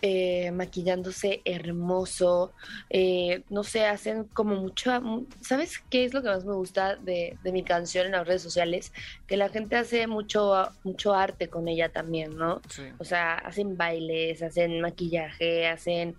eh, 0.00 0.52
maquillándose 0.52 1.42
hermoso, 1.44 2.52
eh, 2.88 3.42
no 3.50 3.64
sé, 3.64 3.84
hacen 3.84 4.24
como 4.24 4.54
mucho, 4.54 4.92
¿sabes 5.40 5.82
qué 5.90 6.04
es 6.04 6.14
lo 6.14 6.22
que 6.22 6.28
más 6.28 6.44
me 6.44 6.54
gusta 6.54 6.94
de, 6.96 7.36
mi 7.44 7.64
canción 7.64 8.06
en 8.06 8.12
las 8.12 8.26
redes 8.26 8.42
sociales? 8.42 8.92
Que 9.26 9.36
la 9.36 9.48
gente 9.48 9.74
hace 9.74 10.06
mucho, 10.06 10.68
mucho 10.84 11.14
arte 11.14 11.48
con 11.48 11.66
ella 11.66 11.88
también, 11.88 12.36
¿no? 12.36 12.60
O 12.98 13.04
sea, 13.04 13.34
hacen 13.34 13.76
bailes, 13.76 14.40
hacen 14.42 14.80
maquillaje, 14.80 15.66
hacen 15.66 16.16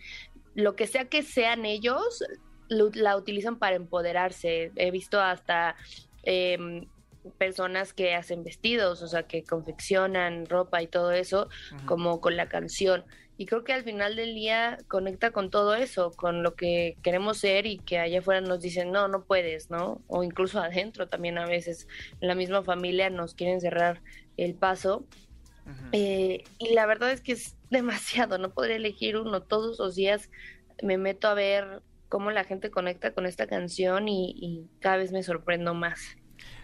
lo 0.56 0.76
que 0.76 0.86
sea 0.86 1.06
que 1.06 1.24
sean 1.24 1.66
ellos, 1.66 2.24
la 2.68 3.16
utilizan 3.16 3.60
para 3.60 3.78
empoderarse. 3.78 4.72
He 4.76 4.92
visto 4.92 5.22
hasta... 5.22 5.76
Em, 6.24 6.86
personas 7.38 7.94
que 7.94 8.16
hacen 8.16 8.44
vestidos, 8.44 9.02
o 9.02 9.08
sea, 9.08 9.24
que 9.24 9.44
confeccionan 9.44 10.46
ropa 10.46 10.82
y 10.82 10.88
todo 10.88 11.12
eso, 11.12 11.50
como 11.86 12.22
con 12.22 12.38
la 12.38 12.48
canción. 12.48 13.04
Y 13.40 13.46
creo 13.46 13.64
que 13.64 13.72
al 13.72 13.86
final 13.86 14.18
del 14.18 14.36
día 14.36 14.78
conecta 14.90 15.32
con 15.32 15.50
todo 15.50 15.74
eso, 15.74 16.12
con 16.12 16.44
lo 16.44 16.56
que 16.56 16.98
queremos 17.02 17.38
ser 17.38 17.68
y 17.68 17.78
que 17.78 17.98
allá 17.98 18.20
afuera 18.20 18.42
nos 18.42 18.60
dicen, 18.60 18.92
no, 18.92 19.08
no 19.08 19.24
puedes, 19.24 19.70
¿no? 19.70 20.02
O 20.08 20.26
incluso 20.26 20.60
adentro 20.60 21.08
también 21.08 21.38
a 21.38 21.46
veces, 21.46 21.88
en 22.20 22.28
la 22.28 22.36
misma 22.36 22.64
familia 22.64 23.10
nos 23.10 23.36
quieren 23.36 23.62
cerrar 23.62 24.02
el 24.36 24.56
paso. 24.56 25.06
Eh, 25.94 26.44
y 26.58 26.74
la 26.74 26.86
verdad 26.86 27.14
es 27.14 27.22
que 27.22 27.32
es 27.32 27.56
demasiado, 27.70 28.38
no 28.40 28.50
podría 28.54 28.76
elegir 28.76 29.16
uno. 29.16 29.42
Todos 29.42 29.80
los 29.80 29.96
días 29.96 30.30
me 30.84 30.98
meto 30.98 31.30
a 31.30 31.34
ver 31.34 31.82
cómo 32.10 32.32
la 32.32 32.44
gente 32.44 32.70
conecta 32.70 33.14
con 33.14 33.26
esta 33.26 33.48
canción 33.48 34.10
y, 34.10 34.34
y 34.36 34.68
cada 34.82 34.98
vez 34.98 35.14
me 35.14 35.24
sorprendo 35.24 35.74
más. 35.74 36.18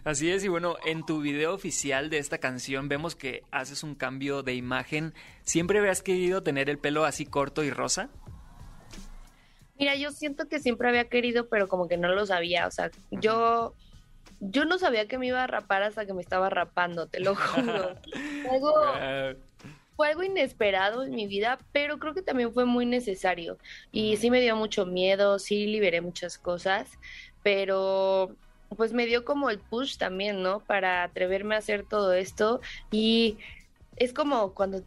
Así 0.05 0.29
es, 0.29 0.43
y 0.43 0.49
bueno, 0.49 0.75
en 0.85 1.03
tu 1.03 1.19
video 1.19 1.55
oficial 1.55 2.11
de 2.11 2.19
esta 2.19 2.37
canción 2.37 2.87
vemos 2.87 3.15
que 3.15 3.41
haces 3.49 3.81
un 3.81 3.95
cambio 3.95 4.43
de 4.43 4.53
imagen. 4.53 5.15
¿Siempre 5.41 5.79
habías 5.79 6.03
querido 6.03 6.43
tener 6.43 6.69
el 6.69 6.77
pelo 6.77 7.05
así 7.05 7.25
corto 7.25 7.63
y 7.63 7.71
rosa? 7.71 8.09
Mira, 9.79 9.95
yo 9.95 10.11
siento 10.11 10.47
que 10.47 10.59
siempre 10.59 10.89
había 10.89 11.09
querido, 11.09 11.49
pero 11.49 11.67
como 11.67 11.87
que 11.87 11.97
no 11.97 12.09
lo 12.09 12.27
sabía. 12.27 12.67
O 12.67 12.71
sea, 12.71 12.91
yo, 13.09 13.73
yo 14.39 14.65
no 14.65 14.77
sabía 14.77 15.07
que 15.07 15.17
me 15.17 15.25
iba 15.25 15.43
a 15.43 15.47
rapar 15.47 15.81
hasta 15.81 16.05
que 16.05 16.13
me 16.13 16.21
estaba 16.21 16.51
rapando, 16.51 17.07
te 17.07 17.19
lo 17.19 17.33
juro. 17.35 17.95
fue 19.95 20.07
algo 20.07 20.21
inesperado 20.21 21.03
en 21.03 21.15
mi 21.15 21.25
vida, 21.25 21.57
pero 21.71 21.97
creo 21.97 22.13
que 22.13 22.21
también 22.21 22.53
fue 22.53 22.65
muy 22.65 22.85
necesario. 22.85 23.57
Y 23.91 24.17
sí 24.17 24.29
me 24.29 24.39
dio 24.39 24.55
mucho 24.55 24.85
miedo, 24.85 25.39
sí 25.39 25.65
liberé 25.65 26.01
muchas 26.01 26.37
cosas, 26.37 26.91
pero 27.41 28.35
pues 28.75 28.93
me 28.93 29.05
dio 29.05 29.25
como 29.25 29.49
el 29.49 29.59
push 29.59 29.97
también, 29.97 30.43
¿no? 30.43 30.59
Para 30.59 31.03
atreverme 31.03 31.55
a 31.55 31.59
hacer 31.59 31.83
todo 31.83 32.13
esto. 32.13 32.61
Y 32.91 33.37
es 33.95 34.13
como 34.13 34.53
cuando 34.53 34.83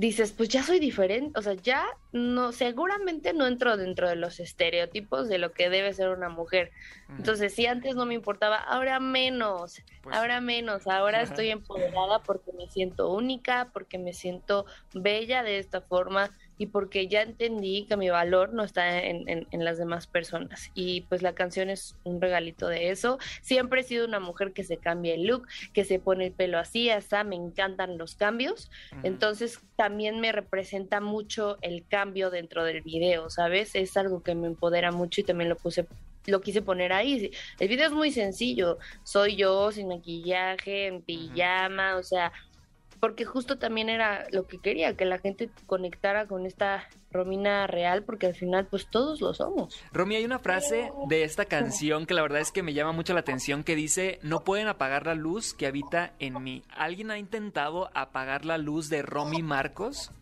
dices, 0.00 0.32
pues 0.32 0.48
ya 0.48 0.62
soy 0.62 0.78
diferente, 0.78 1.38
o 1.38 1.42
sea, 1.42 1.52
ya 1.52 1.84
no, 2.12 2.52
seguramente 2.52 3.34
no 3.34 3.46
entro 3.46 3.76
dentro 3.76 4.08
de 4.08 4.16
los 4.16 4.40
estereotipos 4.40 5.28
de 5.28 5.36
lo 5.36 5.52
que 5.52 5.68
debe 5.68 5.92
ser 5.92 6.08
una 6.08 6.30
mujer. 6.30 6.70
Entonces, 7.18 7.52
si 7.52 7.66
antes 7.66 7.96
no 7.96 8.06
me 8.06 8.14
importaba, 8.14 8.56
ahora 8.56 8.98
menos, 8.98 9.82
pues 10.02 10.16
ahora 10.16 10.40
menos, 10.40 10.86
ahora 10.86 11.20
estoy 11.20 11.50
empoderada 11.50 12.22
porque 12.22 12.50
me 12.52 12.66
siento 12.68 13.12
única, 13.12 13.68
porque 13.74 13.98
me 13.98 14.14
siento 14.14 14.64
bella 14.94 15.42
de 15.42 15.58
esta 15.58 15.82
forma, 15.82 16.30
y 16.60 16.66
porque 16.66 17.08
ya 17.08 17.22
entendí 17.22 17.86
que 17.86 17.96
mi 17.96 18.10
valor 18.10 18.52
no 18.52 18.64
está 18.64 19.02
en, 19.02 19.46
las 19.50 19.78
demás 19.78 20.06
personas. 20.06 20.70
Y 20.74 21.00
pues 21.08 21.22
la 21.22 21.34
canción 21.34 21.70
es 21.70 21.96
un 22.04 22.20
regalito 22.20 22.68
de 22.68 22.90
eso. 22.90 23.18
Siempre 23.40 23.80
he 23.80 23.84
sido 23.84 24.06
una 24.06 24.20
mujer 24.20 24.52
que 24.52 24.62
se 24.62 24.76
cambia 24.76 25.14
el 25.14 25.24
look, 25.24 25.48
que 25.72 25.86
se 25.86 25.98
pone 25.98 26.26
el 26.26 26.32
pelo 26.32 26.58
así, 26.58 26.90
hasta 26.90 27.24
me 27.24 27.34
encantan 27.34 27.96
los 27.96 28.14
cambios. 28.14 28.70
Entonces 29.04 29.60
también 29.76 30.20
me 30.20 30.32
representa 30.32 31.00
mucho 31.00 31.56
el 31.62 31.86
cambio 31.88 32.28
dentro 32.28 32.62
del 32.62 32.82
video, 32.82 33.30
¿sabes? 33.30 33.74
Es 33.74 33.96
algo 33.96 34.22
que 34.22 34.34
me 34.34 34.46
empodera 34.46 34.92
mucho 34.92 35.22
y 35.22 35.24
también 35.24 35.48
lo 35.48 35.56
puse 35.56 35.86
lo 36.26 36.42
quise 36.42 36.60
poner 36.60 36.92
ahí. 36.92 37.30
El 37.58 37.68
video 37.68 37.86
es 37.86 37.92
muy 37.92 38.12
sencillo. 38.12 38.78
Soy 39.02 39.36
yo 39.36 39.72
sin 39.72 39.88
maquillaje, 39.88 40.88
en 40.88 41.00
pijama, 41.00 41.96
o 41.96 42.02
sea, 42.02 42.32
porque 43.00 43.24
justo 43.24 43.58
también 43.58 43.88
era 43.88 44.26
lo 44.30 44.46
que 44.46 44.58
quería, 44.58 44.94
que 44.94 45.06
la 45.06 45.18
gente 45.18 45.50
conectara 45.66 46.26
con 46.26 46.46
esta 46.46 46.86
Romina 47.10 47.66
real, 47.66 48.04
porque 48.04 48.26
al 48.26 48.34
final 48.34 48.66
pues 48.66 48.88
todos 48.88 49.20
lo 49.20 49.34
somos. 49.34 49.82
Romy, 49.92 50.16
hay 50.16 50.24
una 50.24 50.38
frase 50.38 50.92
de 51.08 51.24
esta 51.24 51.46
canción 51.46 52.06
que 52.06 52.14
la 52.14 52.22
verdad 52.22 52.40
es 52.40 52.52
que 52.52 52.62
me 52.62 52.74
llama 52.74 52.92
mucho 52.92 53.14
la 53.14 53.20
atención 53.20 53.64
que 53.64 53.74
dice, 53.74 54.20
no 54.22 54.44
pueden 54.44 54.68
apagar 54.68 55.06
la 55.06 55.14
luz 55.14 55.54
que 55.54 55.66
habita 55.66 56.12
en 56.18 56.42
mí. 56.42 56.62
¿Alguien 56.68 57.10
ha 57.10 57.18
intentado 57.18 57.90
apagar 57.94 58.44
la 58.44 58.58
luz 58.58 58.90
de 58.90 59.02
Romy 59.02 59.42
Marcos? 59.42 60.12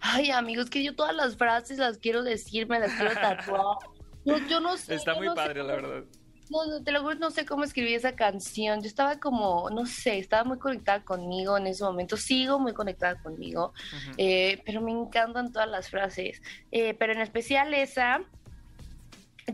Ay, 0.00 0.30
amigos, 0.30 0.70
que 0.70 0.84
yo 0.84 0.94
todas 0.94 1.14
las 1.14 1.36
frases 1.36 1.78
las 1.78 1.98
quiero 1.98 2.22
decir, 2.22 2.68
me 2.68 2.78
las 2.78 2.92
quiero 2.92 3.14
tatuar. 3.14 3.78
yo 4.48 4.60
no 4.60 4.76
sé. 4.76 4.94
Está 4.94 5.14
muy 5.14 5.28
padre, 5.34 5.62
la 5.62 5.74
verdad. 5.74 6.04
No, 6.50 6.82
te 6.82 6.92
lo 6.92 7.02
juro, 7.02 7.16
no 7.16 7.30
sé 7.30 7.44
cómo 7.44 7.64
escribí 7.64 7.94
esa 7.94 8.14
canción. 8.16 8.80
Yo 8.80 8.86
estaba 8.86 9.18
como, 9.20 9.68
no 9.70 9.86
sé, 9.86 10.18
estaba 10.18 10.44
muy 10.44 10.58
conectada 10.58 11.04
conmigo 11.04 11.56
en 11.58 11.66
ese 11.66 11.84
momento. 11.84 12.16
Sigo 12.16 12.58
muy 12.58 12.72
conectada 12.72 13.20
conmigo, 13.22 13.72
eh, 14.16 14.62
pero 14.64 14.80
me 14.80 14.92
encantan 14.92 15.52
todas 15.52 15.68
las 15.68 15.90
frases. 15.90 16.40
Eh, 16.72 16.94
pero 16.94 17.12
en 17.12 17.20
especial 17.20 17.74
esa, 17.74 18.22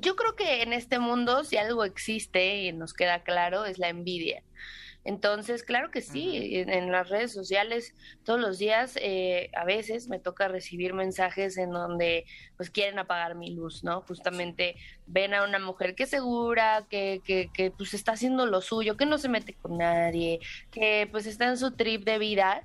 yo 0.01 0.17
creo 0.17 0.37
que 0.37 0.63
en 0.63 0.73
este 0.73 0.99
mundo, 0.99 1.45
si 1.45 1.57
algo 1.57 1.85
existe 1.85 2.63
y 2.63 2.73
nos 2.73 2.95
queda 2.95 3.23
claro, 3.23 3.65
es 3.65 3.79
la 3.79 3.89
envidia. 3.89 4.43
Entonces, 5.05 5.63
claro 5.63 5.91
que 5.91 6.01
sí, 6.01 6.57
en, 6.57 6.91
las 6.91 7.11
redes 7.11 7.33
sociales 7.33 7.95
todos 8.25 8.41
los 8.41 8.59
días 8.59 8.99
eh, 9.01 9.51
a 9.55 9.65
veces 9.65 10.09
me 10.09 10.19
toca 10.19 10.49
recibir 10.49 10.95
mensajes 10.95 11.59
en 11.59 11.71
donde 11.71 12.25
pues 12.57 12.71
quieren 12.71 12.99
apagar 12.99 13.35
mi 13.35 13.55
luz, 13.55 13.85
¿no? 13.85 14.01
Justamente 14.03 14.77
ven 15.07 15.35
a 15.35 15.45
una 15.45 15.59
mujer 15.59 15.95
que 15.95 16.05
es 16.05 16.11
segura, 16.11 16.87
que, 16.89 17.21
que, 17.25 17.51
que 17.53 17.71
pues 17.71 17.93
está 17.93 18.13
haciendo 18.13 18.47
lo 18.47 18.63
suyo, 18.63 18.97
que 18.97 19.05
no 19.05 19.19
se 19.19 19.29
mete 19.29 19.53
con 19.53 19.77
nadie, 19.77 20.41
que 20.71 21.07
pues 21.11 21.27
está 21.27 21.47
en 21.47 21.59
su 21.59 21.73
trip 21.73 22.05
de 22.05 22.19
vida 22.19 22.63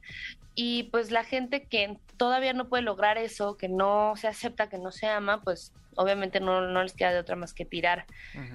y 0.55 0.83
pues 0.91 1.11
la 1.11 1.23
gente 1.23 1.63
que 1.63 1.97
todavía 2.17 2.53
no 2.53 2.67
puede 2.67 2.83
lograr 2.83 3.17
eso, 3.17 3.57
que 3.57 3.69
no 3.69 4.13
se 4.17 4.27
acepta, 4.27 4.67
que 4.67 4.77
no 4.77 4.91
se 4.91 5.07
ama, 5.07 5.41
pues 5.41 5.73
obviamente 5.95 6.39
no, 6.39 6.61
no 6.61 6.83
les 6.83 6.93
queda 6.93 7.11
de 7.11 7.19
otra 7.19 7.35
más 7.35 7.53
que 7.53 7.65
tirar, 7.65 8.05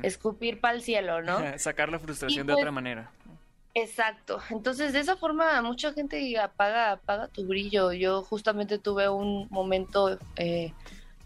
escupir 0.02 0.60
para 0.60 0.74
el 0.74 0.82
cielo, 0.82 1.22
¿no? 1.22 1.38
Sacar 1.58 1.90
la 1.90 1.98
frustración 1.98 2.46
de 2.46 2.52
otra 2.52 2.64
pues, 2.64 2.74
manera. 2.74 3.10
Exacto. 3.74 4.38
Entonces, 4.50 4.92
de 4.92 5.00
esa 5.00 5.16
forma, 5.16 5.60
mucha 5.62 5.92
gente 5.92 6.38
apaga, 6.38 6.92
apaga 6.92 7.26
tu 7.28 7.44
brillo. 7.44 7.92
Yo 7.92 8.22
justamente 8.22 8.78
tuve 8.78 9.08
un 9.08 9.48
momento 9.50 10.16
eh, 10.36 10.72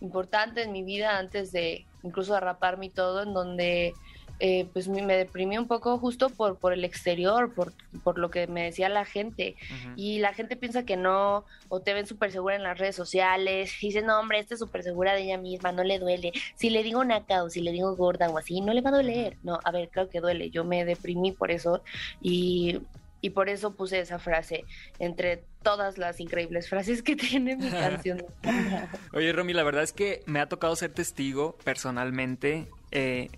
importante 0.01 0.63
en 0.63 0.73
mi 0.73 0.83
vida 0.83 1.19
antes 1.19 1.53
de 1.53 1.85
incluso 2.03 2.35
arraparme 2.35 2.87
y 2.87 2.91
todo, 2.91 3.23
en 3.23 3.35
donde 3.35 3.93
eh, 4.41 4.69
pues 4.73 4.89
me 4.89 5.17
deprimí 5.17 5.59
un 5.59 5.67
poco 5.67 5.99
justo 5.99 6.31
por, 6.31 6.59
por 6.59 6.73
el 6.73 6.85
exterior, 6.85 7.53
por, 7.53 7.73
por 8.05 8.19
lo 8.19 8.31
que 8.31 8.47
me 8.47 8.65
decía 8.65 8.89
la 8.89 9.05
gente. 9.05 9.57
Y 9.97 10.19
la 10.19 10.33
gente 10.33 10.57
piensa 10.57 10.85
que 10.85 10.97
no, 10.97 11.45
o 11.69 11.81
te 11.81 11.95
ven 11.95 12.07
súper 12.07 12.31
segura 12.31 12.55
en 12.55 12.63
las 12.63 12.79
redes 12.79 12.95
sociales, 12.95 13.73
y 13.83 13.89
dicen, 13.89 14.07
no, 14.07 14.19
hombre, 14.19 14.39
esta 14.39 14.55
es 14.55 14.61
súper 14.61 14.83
segura 14.83 15.15
de 15.15 15.23
ella 15.23 15.39
misma, 15.39 15.73
no 15.73 15.83
le 15.83 15.99
duele. 15.99 16.33
Si 16.55 16.71
le 16.71 16.83
digo 16.83 17.05
naca 17.05 17.43
o 17.43 17.51
si 17.51 17.61
le 17.61 17.73
digo 17.73 17.97
gorda 17.97 18.31
o 18.31 18.39
así, 18.39 18.61
no 18.61 18.73
le 18.73 18.81
va 18.81 18.91
a 18.91 18.95
doler. 18.95 19.37
No, 19.43 19.59
a 19.65 19.71
ver, 19.73 19.89
creo 19.91 20.09
que 20.09 20.21
duele. 20.21 20.51
Yo 20.51 20.65
me 20.65 20.85
deprimí 20.85 21.33
por 21.33 21.51
eso 21.51 21.83
y, 22.21 22.81
y 23.21 23.31
por 23.31 23.49
eso 23.49 23.75
puse 23.75 23.99
esa 24.01 24.19
frase 24.19 24.65
entre 24.99 25.43
todas 25.63 25.99
las 25.99 26.21
increíbles 26.21 26.69
frases 26.69 27.03
que 27.03 27.17
tiene 27.17 27.57
mi 27.57 27.71
canción. 27.71 28.25
Oye, 29.13 29.33
Romy, 29.33 29.53
la 29.53 29.65
verdad 29.65 29.83
es 29.83 29.93
que 29.93 30.23
me 30.27 30.41
ha 30.41 30.49
tocado 30.49 30.77
ser 30.77 30.93
testigo 30.93 31.57
personalmente. 31.65 32.69
Eh, 32.91 33.31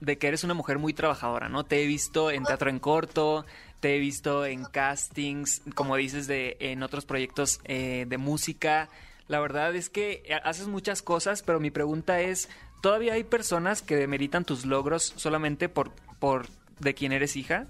de 0.00 0.18
que 0.18 0.28
eres 0.28 0.44
una 0.44 0.54
mujer 0.54 0.78
muy 0.78 0.92
trabajadora, 0.92 1.48
¿no? 1.48 1.64
Te 1.64 1.82
he 1.82 1.86
visto 1.86 2.30
en 2.30 2.44
teatro 2.44 2.70
en 2.70 2.78
corto, 2.78 3.44
te 3.80 3.96
he 3.96 3.98
visto 3.98 4.46
en 4.46 4.64
castings, 4.64 5.62
como 5.74 5.96
dices, 5.96 6.26
de, 6.26 6.56
en 6.60 6.82
otros 6.82 7.04
proyectos 7.04 7.60
eh, 7.64 8.06
de 8.08 8.18
música. 8.18 8.88
La 9.28 9.40
verdad 9.40 9.74
es 9.74 9.90
que 9.90 10.22
haces 10.44 10.68
muchas 10.68 11.02
cosas, 11.02 11.42
pero 11.42 11.60
mi 11.60 11.70
pregunta 11.70 12.20
es, 12.20 12.48
¿todavía 12.82 13.14
hay 13.14 13.24
personas 13.24 13.82
que 13.82 13.96
demeritan 13.96 14.44
tus 14.44 14.66
logros 14.66 15.14
solamente 15.16 15.68
por, 15.68 15.90
por 16.18 16.46
de 16.80 16.94
quién 16.94 17.12
eres 17.12 17.36
hija? 17.36 17.66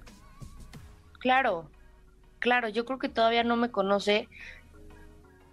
Claro, 1.18 1.68
claro, 2.38 2.68
yo 2.68 2.84
creo 2.84 2.98
que 2.98 3.08
todavía 3.08 3.44
no 3.44 3.56
me 3.56 3.70
conoce 3.70 4.28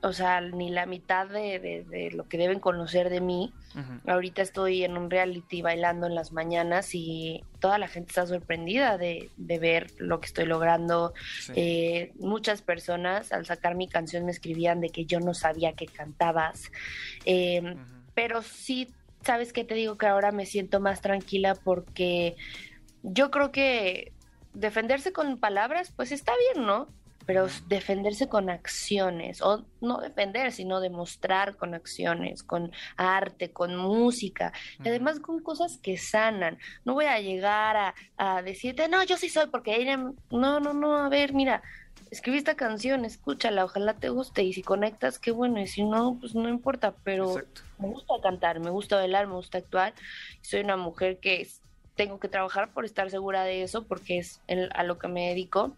o 0.04 0.14
sea, 0.14 0.42
ni 0.42 0.70
la 0.72 0.86
mitad 0.86 1.28
de, 1.28 1.86
de, 1.88 2.12
lo 2.12 2.28
que 2.28 2.38
deben 2.38 2.60
conocer 2.60 3.10
de 3.10 3.22
mí. 3.22 3.54
Ahorita 4.08 4.42
estoy 4.42 4.84
en 4.84 4.98
un 4.98 5.10
reality 5.10 5.62
bailando 5.62 6.08
en 6.08 6.16
las 6.16 6.32
mañanas 6.32 6.94
y 6.94 7.44
toda 7.60 7.78
la 7.78 7.88
gente 7.88 8.10
está 8.10 8.26
sorprendida 8.26 8.98
de, 8.98 9.30
de 9.38 9.60
ver 9.60 9.92
lo 9.98 10.20
que 10.20 10.26
estoy 10.26 10.46
logrando. 10.46 11.14
Eh, 11.56 12.12
muchas 12.20 12.62
personas 12.62 13.32
al 13.32 13.46
sacar 13.46 13.76
mi 13.76 13.88
canción 13.88 14.26
me 14.26 14.32
escribían 14.32 14.82
de 14.82 14.90
que 14.90 15.06
yo 15.06 15.20
no 15.20 15.34
sabía 15.34 15.74
que 15.74 15.86
cantabas. 15.86 16.72
Em, 17.26 17.78
pero 18.16 18.42
sí, 18.42 18.90
sabes 19.22 19.54
que 19.54 19.64
te 19.64 19.76
digo 19.76 19.98
que 19.98 20.08
ahora 20.08 20.32
me 20.32 20.46
siento 20.48 20.80
más 20.80 21.02
tranquila 21.02 21.56
porque 21.56 22.36
yo 23.04 23.30
creo 23.30 23.52
que 23.52 24.14
defenderse 24.54 25.14
con 25.14 25.38
palabras, 25.38 25.94
pues 25.96 26.12
está 26.12 26.34
bien, 26.54 26.66
¿no? 26.66 26.90
Pero 27.26 27.48
defenderse 27.68 28.28
con 28.28 28.50
acciones, 28.50 29.42
o 29.42 29.66
no 29.80 30.00
defender, 30.00 30.52
sino 30.52 30.80
demostrar 30.80 31.56
con 31.56 31.74
acciones, 31.74 32.44
con 32.44 32.72
arte, 32.98 33.52
con 33.52 33.76
música, 33.76 34.54
y 34.84 34.90
además 34.90 35.20
con 35.20 35.42
cosas 35.42 35.78
que 35.78 35.98
sanan. 35.98 36.58
No 36.86 36.94
voy 36.94 37.06
a 37.06 37.20
llegar 37.20 37.78
a, 37.78 37.96
a 38.18 38.42
decirte, 38.42 38.88
no, 38.88 39.04
yo 39.04 39.18
sí 39.18 39.30
soy, 39.30 39.48
porque 39.48 39.76
ella, 39.76 39.98
no, 39.98 40.60
no, 40.60 40.74
no, 40.74 40.98
a 40.98 41.10
ver, 41.10 41.34
mira, 41.34 41.62
escribí 42.10 42.38
esta 42.38 42.56
canción, 42.56 43.06
escúchala, 43.06 43.66
ojalá 43.66 43.94
te 43.94 44.10
guste, 44.10 44.44
y 44.44 44.54
si 44.54 44.62
conectas, 44.62 45.20
qué 45.20 45.32
bueno, 45.32 45.60
y 45.62 45.68
si 45.68 45.84
no, 45.84 46.18
pues 46.20 46.36
no 46.36 46.50
importa, 46.50 46.94
pero 47.04 47.36
me 47.80 47.88
gusta 47.88 48.14
cantar, 48.22 48.60
me 48.60 48.70
gusta 48.70 48.98
bailar, 48.98 49.28
me 49.28 49.36
gusta 49.36 49.60
actuar, 49.60 49.94
soy 50.42 50.62
una 50.62 50.78
mujer 50.78 51.20
que 51.20 51.48
tengo 51.96 52.20
que 52.20 52.28
trabajar 52.28 52.74
por 52.74 52.86
estar 52.86 53.10
segura 53.10 53.44
de 53.44 53.64
eso, 53.64 53.84
porque 53.84 54.18
es 54.18 54.42
a 54.74 54.84
lo 54.84 54.98
que 54.98 55.08
me 55.08 55.30
dedico 55.30 55.76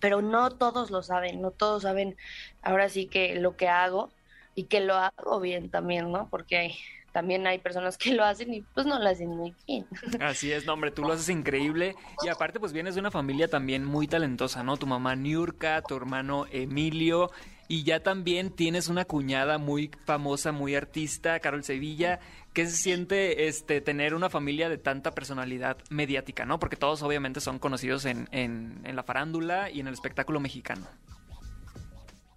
pero 0.00 0.22
no 0.22 0.50
todos 0.50 0.90
lo 0.90 1.02
saben, 1.02 1.40
no 1.40 1.50
todos 1.50 1.82
saben 1.82 2.16
ahora 2.62 2.88
sí 2.88 3.06
que 3.06 3.34
lo 3.36 3.56
que 3.56 3.68
hago 3.68 4.10
y 4.54 4.64
que 4.64 4.80
lo 4.80 4.94
hago 4.94 5.40
bien 5.40 5.70
también, 5.70 6.10
¿no? 6.10 6.28
Porque 6.28 6.74
también 7.12 7.46
hay 7.46 7.58
personas 7.58 7.96
que 7.96 8.12
lo 8.12 8.24
hacen 8.24 8.52
y 8.52 8.60
pues 8.60 8.86
no 8.86 8.98
lo 8.98 9.08
hacen 9.08 9.28
muy 9.28 9.54
bien. 9.66 9.86
Así 10.20 10.52
es, 10.52 10.66
no, 10.66 10.74
hombre, 10.74 10.90
tú 10.90 11.02
lo 11.02 11.12
haces 11.14 11.28
increíble 11.30 11.94
y 12.22 12.28
aparte 12.28 12.60
pues 12.60 12.72
vienes 12.72 12.94
de 12.94 13.00
una 13.00 13.10
familia 13.10 13.48
también 13.48 13.84
muy 13.84 14.06
talentosa, 14.06 14.62
¿no? 14.62 14.76
Tu 14.76 14.86
mamá 14.86 15.16
Niurka, 15.16 15.80
tu 15.82 15.96
hermano 15.96 16.44
Emilio 16.50 17.30
y 17.68 17.84
ya 17.84 18.00
también 18.00 18.50
tienes 18.50 18.88
una 18.88 19.04
cuñada 19.04 19.58
muy 19.58 19.90
famosa, 20.04 20.52
muy 20.52 20.74
artista, 20.74 21.40
Carol 21.40 21.64
Sevilla. 21.64 22.20
¿Qué 22.56 22.64
se 22.64 22.74
siente 22.74 23.48
este 23.48 23.82
tener 23.82 24.14
una 24.14 24.30
familia 24.30 24.70
de 24.70 24.78
tanta 24.78 25.10
personalidad 25.10 25.76
mediática, 25.90 26.46
no? 26.46 26.58
Porque 26.58 26.76
todos 26.76 27.02
obviamente 27.02 27.42
son 27.42 27.58
conocidos 27.58 28.06
en, 28.06 28.30
en, 28.32 28.96
la 28.96 29.02
farándula 29.02 29.68
y 29.70 29.80
en 29.80 29.88
el 29.88 29.92
espectáculo 29.92 30.40
mexicano. 30.40 30.86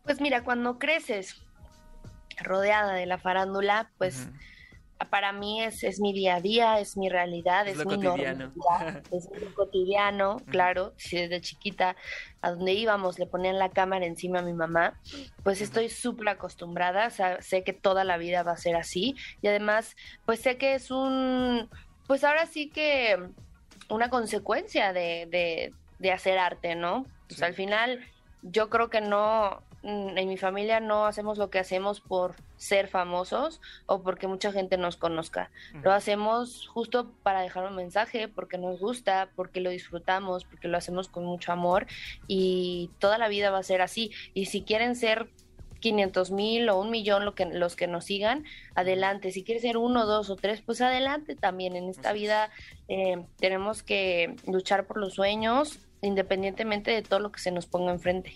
Pues 0.04 0.20
mira, 0.20 0.44
cuando 0.44 0.78
creces 0.78 1.42
rodeada 2.42 2.96
de 2.96 3.06
la 3.06 3.18
farándula, 3.18 3.92
pues 3.98 4.28
para 5.06 5.32
mí 5.32 5.64
es, 5.64 5.84
es 5.84 6.00
mi 6.00 6.12
día 6.14 6.36
a 6.36 6.42
día, 6.42 6.80
es 6.80 6.98
mi 6.98 7.10
realidad, 7.10 7.68
es, 7.68 7.78
mi 7.78 7.84
cotidiano. 7.84 8.52
es 9.12 9.30
mi 9.32 9.48
cotidiano, 9.56 10.38
claro. 10.48 10.94
Si 10.98 11.18
desde 11.18 11.42
chiquita 11.42 11.96
a 12.42 12.52
donde 12.52 12.74
íbamos 12.74 13.18
le 13.18 13.26
ponían 13.26 13.58
la 13.58 13.70
cámara 13.70 14.06
encima 14.06 14.40
a 14.40 14.42
mi 14.42 14.54
mamá, 14.54 15.00
pues 15.44 15.62
estoy 15.62 15.90
súper 15.90 16.30
acostumbrada, 16.30 17.10
sé 17.10 17.64
que 17.64 17.74
toda 17.74 18.04
la 18.04 18.18
vida 18.18 18.44
va 18.44 18.52
a 18.52 18.58
ser 18.58 18.76
así 18.76 19.16
y 19.42 19.48
además, 19.48 19.96
pues 20.26 20.42
sé 20.42 20.58
que 20.58 20.76
es 20.76 20.92
un, 20.92 21.70
pues 22.08 22.24
ahora 22.24 22.46
sí 22.46 22.70
que 22.70 23.18
una 23.90 24.10
consecuencia 24.10 24.94
de, 24.94 25.28
de, 25.32 25.74
de 26.00 26.12
hacer 26.12 26.38
arte, 26.38 26.76
¿no? 26.76 27.06
Pues 27.28 27.42
al 27.42 27.54
final 27.54 28.06
yo 28.42 28.70
creo 28.70 28.90
que 28.90 29.02
no, 29.02 29.62
en 29.82 30.28
mi 30.28 30.38
familia 30.38 30.80
no 30.80 31.06
hacemos 31.06 31.38
lo 31.38 31.50
que 31.50 31.60
hacemos 31.60 32.02
por 32.02 32.36
ser 32.58 32.88
famosos 32.88 33.62
o 33.86 34.02
porque 34.02 34.28
mucha 34.28 34.52
gente 34.52 34.78
nos 34.78 34.98
conozca. 34.98 35.52
Lo 35.84 35.94
hacemos 35.94 36.68
justo 36.68 37.12
para 37.24 37.42
dejar 37.42 37.66
un 37.66 37.76
mensaje, 37.76 38.28
porque 38.28 38.58
nos 38.58 38.80
gusta, 38.80 39.30
porque 39.36 39.62
lo 39.62 39.70
disfrutamos, 39.70 40.44
porque 40.44 40.68
lo 40.68 40.78
hacemos 40.78 41.08
con 41.08 41.24
mucho 41.24 41.52
amor 41.52 41.88
y 42.28 42.92
toda 43.00 43.18
la 43.18 43.30
vida 43.30 43.52
va 43.52 43.60
a 43.60 43.64
ser 43.64 43.82
así. 43.82 44.12
Y 44.34 44.46
si 44.46 44.64
quieren 44.64 44.96
ser 44.96 45.30
500 45.80 46.32
mil 46.32 46.70
o 46.70 46.80
un 46.80 46.92
millón 46.92 47.24
lo 47.24 47.36
que, 47.36 47.46
los 47.46 47.78
que 47.78 47.88
nos 47.88 48.06
sigan, 48.06 48.44
adelante. 48.76 49.32
Si 49.32 49.44
quieres 49.44 49.62
ser 49.62 49.78
uno, 49.78 50.06
dos 50.06 50.30
o 50.30 50.36
tres, 50.36 50.62
pues 50.62 50.82
adelante 50.82 51.36
también. 51.36 51.78
En 51.78 51.90
esta 51.90 52.12
vida 52.12 52.52
eh, 52.90 53.24
tenemos 53.38 53.82
que 53.82 54.36
luchar 54.46 54.86
por 54.88 54.98
los 54.98 55.14
sueños 55.14 55.80
independientemente 56.02 56.92
de 56.92 57.02
todo 57.02 57.20
lo 57.20 57.32
que 57.32 57.40
se 57.40 57.52
nos 57.52 57.66
ponga 57.66 57.92
enfrente. 57.92 58.34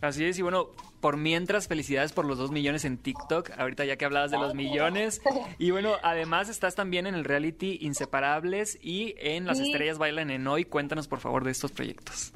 Así 0.00 0.24
es, 0.24 0.38
y 0.38 0.42
bueno, 0.42 0.68
por 1.00 1.16
mientras, 1.16 1.68
felicidades 1.68 2.12
por 2.12 2.24
los 2.26 2.38
dos 2.38 2.50
millones 2.50 2.84
en 2.84 2.98
TikTok, 2.98 3.50
ahorita 3.58 3.84
ya 3.84 3.96
que 3.96 4.04
hablabas 4.04 4.30
de 4.30 4.38
los 4.38 4.54
millones. 4.54 5.20
Y 5.58 5.70
bueno, 5.70 5.94
además 6.02 6.48
estás 6.48 6.74
también 6.74 7.06
en 7.06 7.14
el 7.14 7.24
reality 7.24 7.78
Inseparables 7.80 8.78
y 8.82 9.14
en 9.18 9.46
Las 9.46 9.58
Estrellas 9.58 9.98
Bailan 9.98 10.30
en 10.30 10.46
Hoy. 10.46 10.64
Cuéntanos 10.64 11.08
por 11.08 11.20
favor 11.20 11.44
de 11.44 11.50
estos 11.50 11.72
proyectos. 11.72 12.32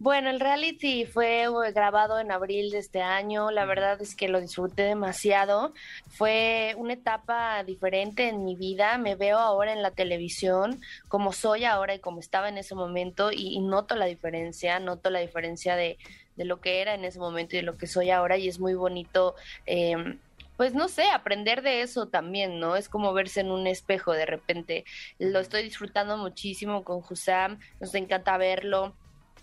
Bueno, 0.00 0.30
el 0.30 0.40
reality 0.40 1.04
fue 1.04 1.42
eh, 1.42 1.72
grabado 1.74 2.18
en 2.20 2.32
abril 2.32 2.70
de 2.70 2.78
este 2.78 3.02
año. 3.02 3.50
La 3.50 3.66
verdad 3.66 4.00
es 4.00 4.14
que 4.14 4.28
lo 4.28 4.40
disfruté 4.40 4.84
demasiado. 4.84 5.74
Fue 6.08 6.74
una 6.78 6.94
etapa 6.94 7.62
diferente 7.64 8.28
en 8.28 8.44
mi 8.44 8.56
vida. 8.56 8.96
Me 8.96 9.14
veo 9.14 9.38
ahora 9.38 9.74
en 9.74 9.82
la 9.82 9.90
televisión 9.90 10.80
como 11.08 11.34
soy 11.34 11.64
ahora 11.64 11.94
y 11.94 11.98
como 11.98 12.20
estaba 12.20 12.48
en 12.48 12.56
ese 12.56 12.74
momento 12.74 13.30
y, 13.30 13.54
y 13.54 13.60
noto 13.60 13.94
la 13.94 14.06
diferencia, 14.06 14.80
noto 14.80 15.10
la 15.10 15.20
diferencia 15.20 15.76
de, 15.76 15.98
de 16.40 16.46
lo 16.46 16.58
que 16.58 16.80
era 16.80 16.94
en 16.94 17.04
ese 17.04 17.18
momento 17.18 17.54
y 17.54 17.58
de 17.58 17.64
lo 17.64 17.76
que 17.76 17.86
soy 17.86 18.08
ahora 18.08 18.38
y 18.38 18.48
es 18.48 18.58
muy 18.58 18.72
bonito. 18.72 19.34
Eh, 19.66 20.16
pues 20.56 20.74
no 20.74 20.88
sé, 20.88 21.04
aprender 21.10 21.60
de 21.60 21.82
eso 21.82 22.08
también, 22.08 22.58
¿no? 22.60 22.76
Es 22.76 22.88
como 22.88 23.12
verse 23.12 23.40
en 23.40 23.50
un 23.50 23.66
espejo 23.66 24.12
de 24.12 24.24
repente. 24.24 24.84
Lo 25.18 25.38
estoy 25.38 25.62
disfrutando 25.62 26.16
muchísimo 26.16 26.82
con 26.82 27.02
Husam, 27.06 27.58
nos 27.78 27.94
encanta 27.94 28.38
verlo, 28.38 28.94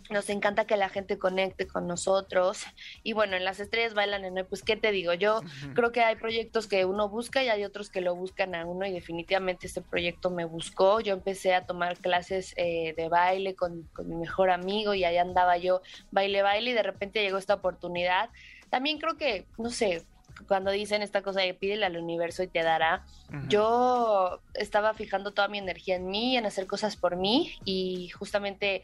nos 0.10 0.30
encanta 0.30 0.65
que 0.65 0.78
la 0.78 0.89
gente 0.89 1.17
conecte 1.17 1.67
con 1.67 1.88
nosotros. 1.88 2.63
Y 3.04 3.13
bueno, 3.13 3.36
en 3.36 3.43
las 3.43 3.60
estrellas 3.60 3.93
bailan 3.93 4.26
en 4.26 4.46
pues 4.46 4.63
qué 4.63 4.76
te 4.76 4.91
digo, 4.91 5.13
yo 5.13 5.41
creo 5.74 5.91
que 5.91 6.02
hay 6.02 6.15
proyectos 6.15 6.67
que 6.67 6.86
uno 6.86 7.10
busca 7.10 7.43
y 7.43 7.50
hay 7.50 7.63
otros 7.63 7.89
que 7.89 8.02
lo 8.02 8.15
buscan 8.15 8.56
a 8.56 8.65
uno 8.65 8.86
y 8.86 8.91
definitivamente 8.91 9.67
este 9.67 9.82
proyecto 9.82 10.30
me 10.30 10.46
buscó. 10.46 11.00
Yo 11.00 11.13
empecé 11.13 11.54
a 11.54 11.65
tomar 11.65 11.98
clases 11.98 12.54
eh, 12.58 12.93
de 12.96 13.10
baile 13.10 13.56
con, 13.56 13.89
mi 14.06 14.15
mejor 14.15 14.50
amigo 14.52 14.93
y 14.93 15.04
ahí 15.04 15.17
andaba 15.17 15.58
yo 15.58 15.82
baile, 16.12 16.41
baile 16.41 16.72
y 16.72 16.74
de 16.74 16.84
repente 16.84 17.22
llegó 17.22 17.38
esta 17.38 17.56
oportunidad. 17.56 18.30
También 18.70 19.00
creo 19.00 19.17
que, 19.17 19.46
no 19.58 19.70
sé, 19.70 20.06
cuando 20.48 20.72
dicen 20.72 21.02
esta 21.02 21.22
cosa 21.22 21.41
de 21.41 21.54
pídele 21.54 21.86
al 21.86 21.98
universo 21.98 22.43
y 22.43 22.48
te 22.48 22.62
dará, 22.62 23.06
yo 23.48 24.41
estaba 24.54 24.93
fijando 24.93 25.32
toda 25.32 25.48
mi 25.48 25.58
energía 25.58 25.96
en 25.96 26.08
mí, 26.08 26.38
en 26.38 26.46
hacer 26.46 26.67
cosas 26.67 26.96
por 26.96 27.15
mí 27.15 27.58
y 27.65 28.10
justamente 28.10 28.84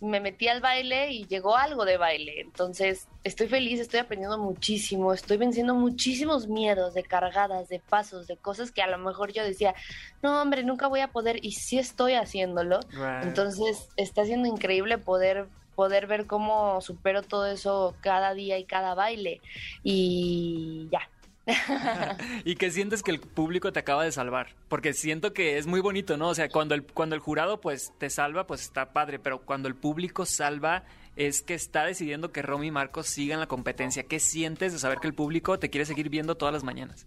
me 0.00 0.20
metí 0.20 0.48
al 0.48 0.60
baile 0.60 1.10
y 1.12 1.26
llegó 1.26 1.56
algo 1.56 1.84
de 1.84 1.96
baile. 1.96 2.40
Entonces, 2.40 3.08
estoy 3.24 3.48
feliz, 3.48 3.80
estoy 3.80 4.00
aprendiendo 4.00 4.38
muchísimo, 4.38 5.12
estoy 5.12 5.36
venciendo 5.36 5.74
muchísimos 5.74 6.46
miedos 6.46 6.94
de 6.94 7.02
cargadas, 7.02 7.68
de 7.68 7.80
pasos, 7.80 8.26
de 8.26 8.36
cosas 8.36 8.70
que 8.70 8.82
a 8.82 8.86
lo 8.86 8.98
mejor 8.98 9.32
yo 9.32 9.42
decía, 9.42 9.74
no, 10.22 10.40
hombre, 10.40 10.62
nunca 10.62 10.86
voy 10.86 11.00
a 11.00 11.08
poder 11.08 11.44
y 11.44 11.52
sí 11.52 11.78
estoy 11.78 12.14
haciéndolo. 12.14 12.80
Entonces, 13.22 13.88
está 13.96 14.24
siendo 14.24 14.48
increíble 14.48 14.98
poder 14.98 15.48
poder 15.74 16.08
ver 16.08 16.26
cómo 16.26 16.80
supero 16.80 17.22
todo 17.22 17.46
eso 17.46 17.94
cada 18.00 18.34
día 18.34 18.58
y 18.58 18.64
cada 18.64 18.96
baile. 18.96 19.40
Y 19.84 20.88
ya, 20.90 21.08
y 22.44 22.56
que 22.56 22.70
sientes 22.70 23.02
que 23.02 23.10
el 23.10 23.20
público 23.20 23.72
te 23.72 23.80
acaba 23.80 24.04
de 24.04 24.12
salvar. 24.12 24.54
Porque 24.68 24.92
siento 24.92 25.32
que 25.32 25.58
es 25.58 25.66
muy 25.66 25.80
bonito, 25.80 26.16
¿no? 26.16 26.28
O 26.28 26.34
sea, 26.34 26.48
cuando 26.48 26.74
el, 26.74 26.84
cuando 26.84 27.14
el 27.14 27.20
jurado 27.20 27.60
pues 27.60 27.92
te 27.98 28.10
salva, 28.10 28.46
pues 28.46 28.62
está 28.62 28.92
padre. 28.92 29.18
Pero 29.18 29.40
cuando 29.40 29.68
el 29.68 29.74
público 29.74 30.26
salva, 30.26 30.84
es 31.16 31.42
que 31.42 31.54
está 31.54 31.84
decidiendo 31.84 32.30
que 32.30 32.42
Romy 32.42 32.68
y 32.68 32.70
Marcos 32.70 33.08
sigan 33.08 33.40
la 33.40 33.48
competencia. 33.48 34.04
¿Qué 34.04 34.20
sientes 34.20 34.72
de 34.72 34.78
saber 34.78 34.98
que 34.98 35.08
el 35.08 35.14
público 35.14 35.58
te 35.58 35.70
quiere 35.70 35.84
seguir 35.84 36.10
viendo 36.10 36.36
todas 36.36 36.52
las 36.52 36.64
mañanas? 36.64 37.06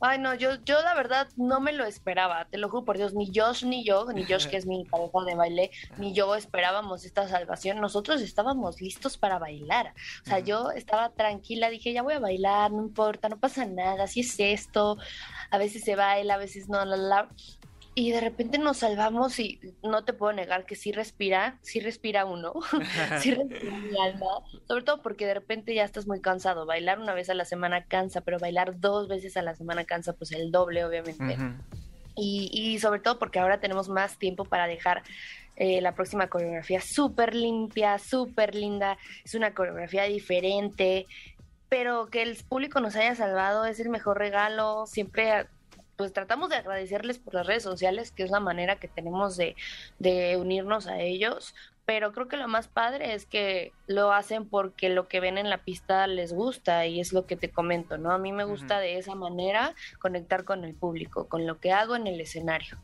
Ay, 0.00 0.18
no, 0.18 0.34
yo, 0.34 0.54
yo 0.64 0.80
la 0.82 0.94
verdad 0.94 1.28
no 1.36 1.60
me 1.60 1.72
lo 1.72 1.84
esperaba, 1.84 2.44
te 2.44 2.58
lo 2.58 2.68
juro 2.68 2.84
por 2.84 2.96
Dios, 2.96 3.14
ni 3.14 3.30
Josh 3.34 3.64
ni 3.64 3.84
yo, 3.84 4.06
ni 4.12 4.24
Josh 4.24 4.46
que 4.46 4.56
es 4.56 4.66
mi 4.66 4.84
pareja 4.84 5.24
de 5.26 5.34
baile, 5.34 5.70
ni 5.96 6.12
yo 6.12 6.34
esperábamos 6.36 7.04
esta 7.04 7.26
salvación, 7.28 7.80
nosotros 7.80 8.20
estábamos 8.20 8.80
listos 8.80 9.18
para 9.18 9.38
bailar, 9.38 9.94
o 10.24 10.28
sea, 10.28 10.38
yo 10.38 10.70
estaba 10.70 11.10
tranquila, 11.10 11.68
dije, 11.68 11.92
ya 11.92 12.02
voy 12.02 12.14
a 12.14 12.20
bailar, 12.20 12.70
no 12.70 12.82
importa, 12.82 13.28
no 13.28 13.38
pasa 13.38 13.66
nada, 13.66 14.06
si 14.06 14.20
es 14.20 14.38
esto, 14.38 14.98
a 15.50 15.58
veces 15.58 15.82
se 15.82 15.96
baila, 15.96 16.34
a 16.34 16.38
veces 16.38 16.68
no, 16.68 16.84
la, 16.84 16.96
la, 16.96 17.28
y 17.98 18.12
de 18.12 18.20
repente 18.20 18.58
nos 18.58 18.76
salvamos 18.76 19.40
y 19.40 19.58
no 19.82 20.04
te 20.04 20.12
puedo 20.12 20.32
negar 20.32 20.66
que 20.66 20.76
sí 20.76 20.92
respira, 20.92 21.58
sí 21.62 21.80
respira 21.80 22.26
uno, 22.26 22.52
sí 23.20 23.34
respira 23.34 23.76
mi 23.76 24.00
alma, 24.00 24.26
sobre 24.68 24.84
todo 24.84 25.02
porque 25.02 25.26
de 25.26 25.34
repente 25.34 25.74
ya 25.74 25.82
estás 25.82 26.06
muy 26.06 26.20
cansado, 26.20 26.64
bailar 26.64 27.00
una 27.00 27.12
vez 27.12 27.28
a 27.28 27.34
la 27.34 27.44
semana 27.44 27.86
cansa, 27.86 28.20
pero 28.20 28.38
bailar 28.38 28.78
dos 28.78 29.08
veces 29.08 29.36
a 29.36 29.42
la 29.42 29.56
semana 29.56 29.84
cansa 29.84 30.12
pues 30.12 30.30
el 30.30 30.52
doble 30.52 30.84
obviamente. 30.84 31.38
y, 32.14 32.48
y, 32.52 32.78
sobre 32.78 33.00
todo 33.00 33.18
porque 33.18 33.40
ahora 33.40 33.58
tenemos 33.58 33.88
más 33.88 34.16
tiempo 34.16 34.44
para 34.44 34.68
dejar 34.68 35.02
eh, 35.56 35.80
la 35.80 35.96
próxima 35.96 36.28
coreografía 36.28 36.80
súper 36.80 37.34
limpia, 37.34 37.98
súper 37.98 38.54
linda, 38.54 38.96
es 39.24 39.34
una 39.34 39.54
coreografía 39.54 40.04
diferente, 40.04 41.04
pero 41.68 42.06
que 42.10 42.22
el 42.22 42.36
público 42.48 42.78
nos 42.78 42.94
haya 42.94 43.16
salvado 43.16 43.64
es 43.64 43.80
el 43.80 43.88
mejor 43.88 44.18
regalo. 44.18 44.86
Siempre 44.86 45.48
pues 45.98 46.12
tratamos 46.12 46.48
de 46.48 46.54
agradecerles 46.54 47.18
por 47.18 47.34
las 47.34 47.44
redes 47.44 47.64
sociales, 47.64 48.12
que 48.12 48.22
es 48.22 48.30
la 48.30 48.38
manera 48.38 48.76
que 48.76 48.86
tenemos 48.86 49.36
de, 49.36 49.56
de 49.98 50.36
unirnos 50.36 50.86
a 50.86 51.00
ellos, 51.00 51.56
pero 51.86 52.12
creo 52.12 52.28
que 52.28 52.36
lo 52.36 52.46
más 52.46 52.68
padre 52.68 53.14
es 53.14 53.26
que 53.26 53.72
lo 53.88 54.12
hacen 54.12 54.48
porque 54.48 54.90
lo 54.90 55.08
que 55.08 55.18
ven 55.18 55.38
en 55.38 55.50
la 55.50 55.58
pista 55.58 56.06
les 56.06 56.32
gusta 56.32 56.86
y 56.86 57.00
es 57.00 57.12
lo 57.12 57.26
que 57.26 57.34
te 57.34 57.50
comento, 57.50 57.98
¿no? 57.98 58.12
A 58.12 58.18
mí 58.18 58.30
me 58.30 58.44
gusta 58.44 58.78
de 58.78 58.96
esa 58.96 59.16
manera 59.16 59.74
conectar 59.98 60.44
con 60.44 60.64
el 60.64 60.74
público, 60.74 61.26
con 61.26 61.48
lo 61.48 61.58
que 61.58 61.72
hago 61.72 61.96
en 61.96 62.06
el 62.06 62.20
escenario. 62.20 62.78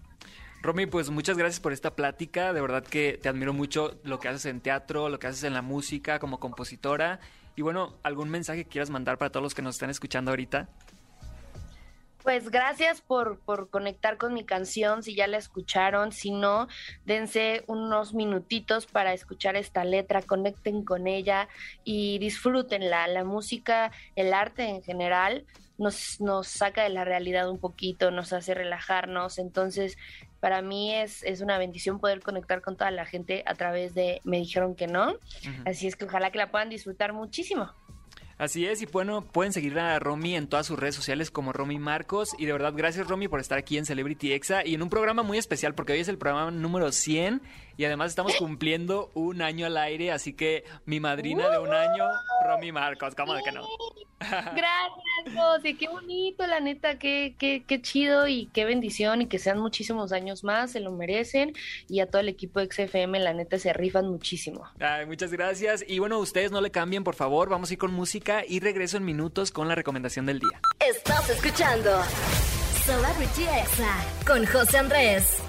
Romy, 0.60 0.86
pues 0.86 1.10
muchas 1.10 1.38
gracias 1.38 1.60
por 1.60 1.72
esta 1.72 1.94
plática. 1.94 2.52
De 2.52 2.60
verdad 2.60 2.82
que 2.82 3.20
te 3.22 3.28
admiro 3.28 3.52
mucho 3.52 4.00
lo 4.02 4.18
que 4.18 4.26
haces 4.26 4.46
en 4.46 4.60
teatro, 4.60 5.08
lo 5.08 5.20
que 5.20 5.28
haces 5.28 5.44
en 5.44 5.54
la 5.54 5.62
música 5.62 6.18
como 6.18 6.40
compositora. 6.40 7.20
Y 7.54 7.62
bueno, 7.62 7.94
¿algún 8.02 8.28
mensaje 8.28 8.64
que 8.64 8.70
quieras 8.70 8.90
mandar 8.90 9.18
para 9.18 9.30
todos 9.30 9.44
los 9.44 9.54
que 9.54 9.62
nos 9.62 9.76
están 9.76 9.90
escuchando 9.90 10.32
ahorita? 10.32 10.68
Pues 12.24 12.50
gracias 12.50 13.02
por, 13.02 13.38
por 13.38 13.68
conectar 13.68 14.16
con 14.16 14.32
mi 14.32 14.44
canción, 14.44 15.02
si 15.02 15.14
ya 15.14 15.26
la 15.26 15.36
escucharon, 15.36 16.10
si 16.10 16.30
no, 16.30 16.68
dense 17.04 17.64
unos 17.66 18.14
minutitos 18.14 18.86
para 18.86 19.12
escuchar 19.12 19.56
esta 19.56 19.84
letra, 19.84 20.22
conecten 20.22 20.86
con 20.86 21.06
ella 21.06 21.48
y 21.84 22.18
disfrútenla. 22.18 23.06
La 23.08 23.24
música, 23.24 23.92
el 24.16 24.32
arte 24.32 24.64
en 24.64 24.82
general, 24.82 25.44
nos, 25.76 26.18
nos 26.18 26.48
saca 26.48 26.84
de 26.84 26.88
la 26.88 27.04
realidad 27.04 27.50
un 27.50 27.58
poquito, 27.58 28.10
nos 28.10 28.32
hace 28.32 28.54
relajarnos, 28.54 29.38
entonces 29.38 29.98
para 30.40 30.62
mí 30.62 30.94
es, 30.94 31.22
es 31.24 31.42
una 31.42 31.58
bendición 31.58 32.00
poder 32.00 32.22
conectar 32.22 32.62
con 32.62 32.78
toda 32.78 32.90
la 32.90 33.04
gente 33.04 33.42
a 33.46 33.54
través 33.54 33.92
de 33.92 34.22
Me 34.24 34.38
dijeron 34.38 34.74
que 34.74 34.86
no, 34.86 35.16
así 35.66 35.86
es 35.86 35.94
que 35.94 36.06
ojalá 36.06 36.30
que 36.30 36.38
la 36.38 36.50
puedan 36.50 36.70
disfrutar 36.70 37.12
muchísimo. 37.12 37.70
Así 38.36 38.66
es, 38.66 38.82
y 38.82 38.86
bueno, 38.86 39.22
pueden 39.22 39.52
seguir 39.52 39.78
a 39.78 39.98
Romy 40.00 40.34
en 40.34 40.48
todas 40.48 40.66
sus 40.66 40.78
redes 40.78 40.96
sociales 40.96 41.30
como 41.30 41.52
Romy 41.52 41.78
Marcos. 41.78 42.34
Y 42.36 42.46
de 42.46 42.52
verdad, 42.52 42.74
gracias 42.76 43.06
Romy 43.06 43.28
por 43.28 43.38
estar 43.38 43.58
aquí 43.58 43.78
en 43.78 43.86
Celebrity 43.86 44.32
Exa 44.32 44.66
y 44.66 44.74
en 44.74 44.82
un 44.82 44.90
programa 44.90 45.22
muy 45.22 45.38
especial 45.38 45.74
porque 45.74 45.92
hoy 45.92 46.00
es 46.00 46.08
el 46.08 46.18
programa 46.18 46.50
número 46.50 46.90
100 46.90 47.42
y 47.76 47.84
además 47.84 48.10
estamos 48.10 48.34
cumpliendo 48.36 49.10
un 49.14 49.42
año 49.42 49.66
al 49.66 49.76
aire, 49.76 50.12
así 50.12 50.32
que 50.32 50.64
mi 50.86 51.00
madrina 51.00 51.48
de 51.50 51.58
un 51.58 51.72
año, 51.72 52.04
Romy 52.46 52.72
Marcos, 52.72 53.14
¿cómo 53.14 53.34
de 53.34 53.42
que 53.42 53.52
no? 53.52 53.66
Gracias, 54.20 55.36
José, 55.36 55.76
qué 55.76 55.88
bonito, 55.88 56.46
la 56.46 56.60
neta, 56.60 56.98
qué, 56.98 57.34
qué, 57.38 57.64
qué 57.66 57.82
chido 57.82 58.26
y 58.26 58.46
qué 58.46 58.64
bendición 58.64 59.22
y 59.22 59.26
que 59.26 59.38
sean 59.38 59.58
muchísimos 59.58 60.12
años 60.12 60.44
más, 60.44 60.72
se 60.72 60.80
lo 60.80 60.92
merecen 60.92 61.52
y 61.88 62.00
a 62.00 62.10
todo 62.10 62.20
el 62.20 62.28
equipo 62.28 62.60
de 62.60 62.70
XFM, 62.70 63.18
la 63.20 63.34
neta, 63.34 63.58
se 63.58 63.72
rifan 63.72 64.08
muchísimo. 64.08 64.64
Ay, 64.80 65.06
muchas 65.06 65.32
gracias 65.32 65.84
y 65.86 65.98
bueno, 65.98 66.18
ustedes 66.18 66.52
no 66.52 66.60
le 66.60 66.70
cambien, 66.70 67.04
por 67.04 67.14
favor, 67.14 67.48
vamos 67.48 67.70
a 67.70 67.72
ir 67.74 67.78
con 67.78 67.92
música 67.92 68.44
y 68.46 68.60
regreso 68.60 68.96
en 68.96 69.04
minutos 69.04 69.50
con 69.50 69.68
la 69.68 69.74
recomendación 69.74 70.26
del 70.26 70.38
día. 70.38 70.60
Estás 70.80 71.28
escuchando 71.30 72.02
Celebrity 72.84 73.44
Exa 73.44 74.24
con 74.26 74.44
José 74.46 74.78
Andrés. 74.78 75.42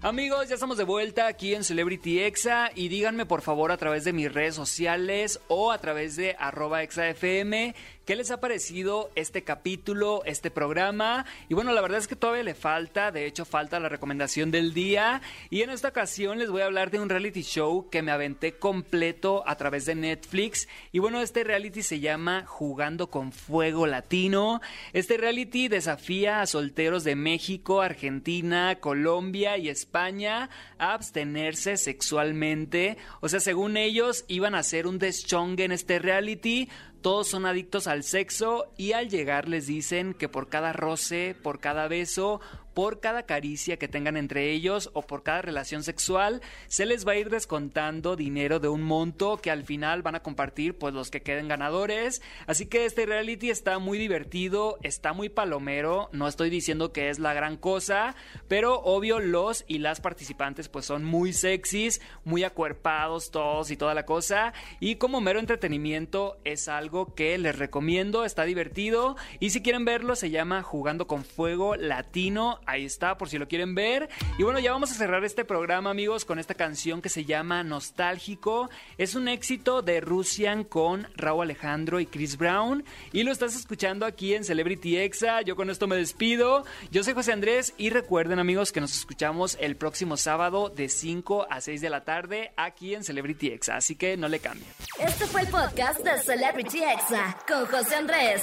Amigos, 0.00 0.48
ya 0.48 0.54
estamos 0.54 0.78
de 0.78 0.84
vuelta 0.84 1.26
aquí 1.26 1.54
en 1.54 1.64
Celebrity 1.64 2.20
Exa 2.20 2.70
y 2.72 2.86
díganme 2.86 3.26
por 3.26 3.42
favor 3.42 3.72
a 3.72 3.76
través 3.76 4.04
de 4.04 4.12
mis 4.12 4.32
redes 4.32 4.54
sociales 4.54 5.40
o 5.48 5.72
a 5.72 5.78
través 5.78 6.14
de 6.14 6.36
arroba 6.38 6.84
exafm 6.84 7.74
¿Qué 8.08 8.16
les 8.16 8.30
ha 8.30 8.40
parecido 8.40 9.10
este 9.16 9.44
capítulo, 9.44 10.22
este 10.24 10.50
programa? 10.50 11.26
Y 11.50 11.52
bueno, 11.52 11.74
la 11.74 11.82
verdad 11.82 11.98
es 11.98 12.08
que 12.08 12.16
todavía 12.16 12.42
le 12.42 12.54
falta, 12.54 13.12
de 13.12 13.26
hecho 13.26 13.44
falta 13.44 13.78
la 13.80 13.90
recomendación 13.90 14.50
del 14.50 14.72
día. 14.72 15.20
Y 15.50 15.60
en 15.60 15.68
esta 15.68 15.88
ocasión 15.88 16.38
les 16.38 16.48
voy 16.48 16.62
a 16.62 16.64
hablar 16.64 16.90
de 16.90 17.00
un 17.00 17.10
reality 17.10 17.42
show 17.42 17.90
que 17.90 18.00
me 18.00 18.10
aventé 18.10 18.54
completo 18.54 19.46
a 19.46 19.56
través 19.56 19.84
de 19.84 19.94
Netflix. 19.94 20.68
Y 20.90 21.00
bueno, 21.00 21.20
este 21.20 21.44
reality 21.44 21.82
se 21.82 22.00
llama 22.00 22.46
Jugando 22.46 23.10
con 23.10 23.30
Fuego 23.30 23.86
Latino. 23.86 24.62
Este 24.94 25.18
reality 25.18 25.68
desafía 25.68 26.40
a 26.40 26.46
solteros 26.46 27.04
de 27.04 27.14
México, 27.14 27.82
Argentina, 27.82 28.78
Colombia 28.80 29.58
y 29.58 29.68
España 29.68 30.48
a 30.78 30.94
abstenerse 30.94 31.76
sexualmente. 31.76 32.96
O 33.20 33.28
sea, 33.28 33.40
según 33.40 33.76
ellos, 33.76 34.24
iban 34.28 34.54
a 34.54 34.60
hacer 34.60 34.86
un 34.86 34.98
deschongue 34.98 35.64
en 35.64 35.72
este 35.72 35.98
reality 35.98 36.70
todos 37.00 37.28
son 37.28 37.46
adictos 37.46 37.86
al 37.86 38.02
sexo 38.02 38.72
y 38.76 38.92
al 38.92 39.08
llegar 39.08 39.48
les 39.48 39.66
dicen 39.66 40.14
que 40.14 40.28
por 40.28 40.48
cada 40.48 40.72
roce, 40.72 41.36
por 41.42 41.60
cada 41.60 41.88
beso, 41.88 42.40
por 42.78 43.00
cada 43.00 43.24
caricia 43.24 43.76
que 43.76 43.88
tengan 43.88 44.16
entre 44.16 44.52
ellos 44.52 44.90
o 44.92 45.02
por 45.02 45.24
cada 45.24 45.42
relación 45.42 45.82
sexual, 45.82 46.40
se 46.68 46.86
les 46.86 47.04
va 47.04 47.10
a 47.10 47.16
ir 47.16 47.28
descontando 47.28 48.14
dinero 48.14 48.60
de 48.60 48.68
un 48.68 48.84
monto 48.84 49.38
que 49.38 49.50
al 49.50 49.64
final 49.64 50.02
van 50.02 50.14
a 50.14 50.22
compartir 50.22 50.78
pues 50.78 50.94
los 50.94 51.10
que 51.10 51.20
queden 51.20 51.48
ganadores. 51.48 52.22
Así 52.46 52.66
que 52.66 52.84
este 52.84 53.04
reality 53.04 53.50
está 53.50 53.80
muy 53.80 53.98
divertido, 53.98 54.78
está 54.84 55.12
muy 55.12 55.28
palomero, 55.28 56.08
no 56.12 56.28
estoy 56.28 56.50
diciendo 56.50 56.92
que 56.92 57.10
es 57.10 57.18
la 57.18 57.34
gran 57.34 57.56
cosa, 57.56 58.14
pero 58.46 58.80
obvio 58.82 59.18
los 59.18 59.64
y 59.66 59.78
las 59.78 60.00
participantes 60.00 60.68
pues 60.68 60.84
son 60.84 61.04
muy 61.04 61.32
sexys, 61.32 62.00
muy 62.22 62.44
acuerpados 62.44 63.32
todos 63.32 63.72
y 63.72 63.76
toda 63.76 63.92
la 63.92 64.06
cosa. 64.06 64.52
Y 64.78 64.94
como 64.94 65.20
mero 65.20 65.40
entretenimiento 65.40 66.38
es 66.44 66.68
algo 66.68 67.16
que 67.16 67.38
les 67.38 67.58
recomiendo, 67.58 68.24
está 68.24 68.44
divertido. 68.44 69.16
Y 69.40 69.50
si 69.50 69.62
quieren 69.62 69.84
verlo 69.84 70.14
se 70.14 70.30
llama 70.30 70.62
Jugando 70.62 71.08
con 71.08 71.24
Fuego 71.24 71.74
Latino 71.74 72.60
Ahí 72.68 72.84
está, 72.84 73.16
por 73.16 73.30
si 73.30 73.38
lo 73.38 73.48
quieren 73.48 73.74
ver. 73.74 74.10
Y 74.36 74.42
bueno, 74.42 74.58
ya 74.58 74.72
vamos 74.72 74.90
a 74.90 74.94
cerrar 74.94 75.24
este 75.24 75.46
programa, 75.46 75.88
amigos, 75.88 76.26
con 76.26 76.38
esta 76.38 76.52
canción 76.52 77.00
que 77.00 77.08
se 77.08 77.24
llama 77.24 77.64
Nostálgico. 77.64 78.68
Es 78.98 79.14
un 79.14 79.26
éxito 79.26 79.80
de 79.80 80.02
Rusian 80.02 80.64
con 80.64 81.08
Raúl 81.16 81.44
Alejandro 81.44 81.98
y 81.98 82.04
Chris 82.04 82.36
Brown. 82.36 82.84
Y 83.10 83.22
lo 83.22 83.32
estás 83.32 83.56
escuchando 83.56 84.04
aquí 84.04 84.34
en 84.34 84.44
Celebrity 84.44 84.98
Exa. 84.98 85.40
Yo 85.40 85.56
con 85.56 85.70
esto 85.70 85.86
me 85.86 85.96
despido. 85.96 86.66
Yo 86.90 87.02
soy 87.02 87.14
José 87.14 87.32
Andrés 87.32 87.72
y 87.78 87.88
recuerden, 87.88 88.38
amigos, 88.38 88.70
que 88.70 88.82
nos 88.82 88.94
escuchamos 88.94 89.56
el 89.62 89.76
próximo 89.76 90.18
sábado 90.18 90.68
de 90.68 90.90
5 90.90 91.46
a 91.48 91.62
6 91.62 91.80
de 91.80 91.88
la 91.88 92.04
tarde 92.04 92.52
aquí 92.58 92.94
en 92.94 93.02
Celebrity 93.02 93.48
Exa. 93.48 93.76
Así 93.76 93.96
que 93.96 94.18
no 94.18 94.28
le 94.28 94.40
cambien. 94.40 94.70
Este 94.98 95.26
fue 95.26 95.40
el 95.40 95.48
podcast 95.48 96.00
de 96.00 96.18
Celebrity 96.18 96.82
Exa 96.82 97.34
con 97.48 97.64
José 97.64 97.94
Andrés. 97.94 98.42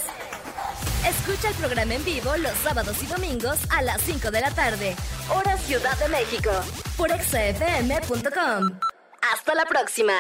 Escucha 1.07 1.49
el 1.49 1.55
programa 1.55 1.93
en 1.93 2.03
vivo 2.03 2.35
los 2.38 2.53
sábados 2.63 3.03
y 3.03 3.05
domingos 3.05 3.59
a 3.69 3.83
las 3.83 4.09
5 4.15 4.32
de 4.32 4.39
la 4.39 4.51
tarde, 4.51 4.95
hora 5.30 5.58
Ciudad 5.58 5.97
de 5.97 6.08
México, 6.08 6.49
por 6.95 7.12
exafm.com. 7.12 8.80
Hasta 9.34 9.56
la 9.56 9.65
próxima. 9.65 10.13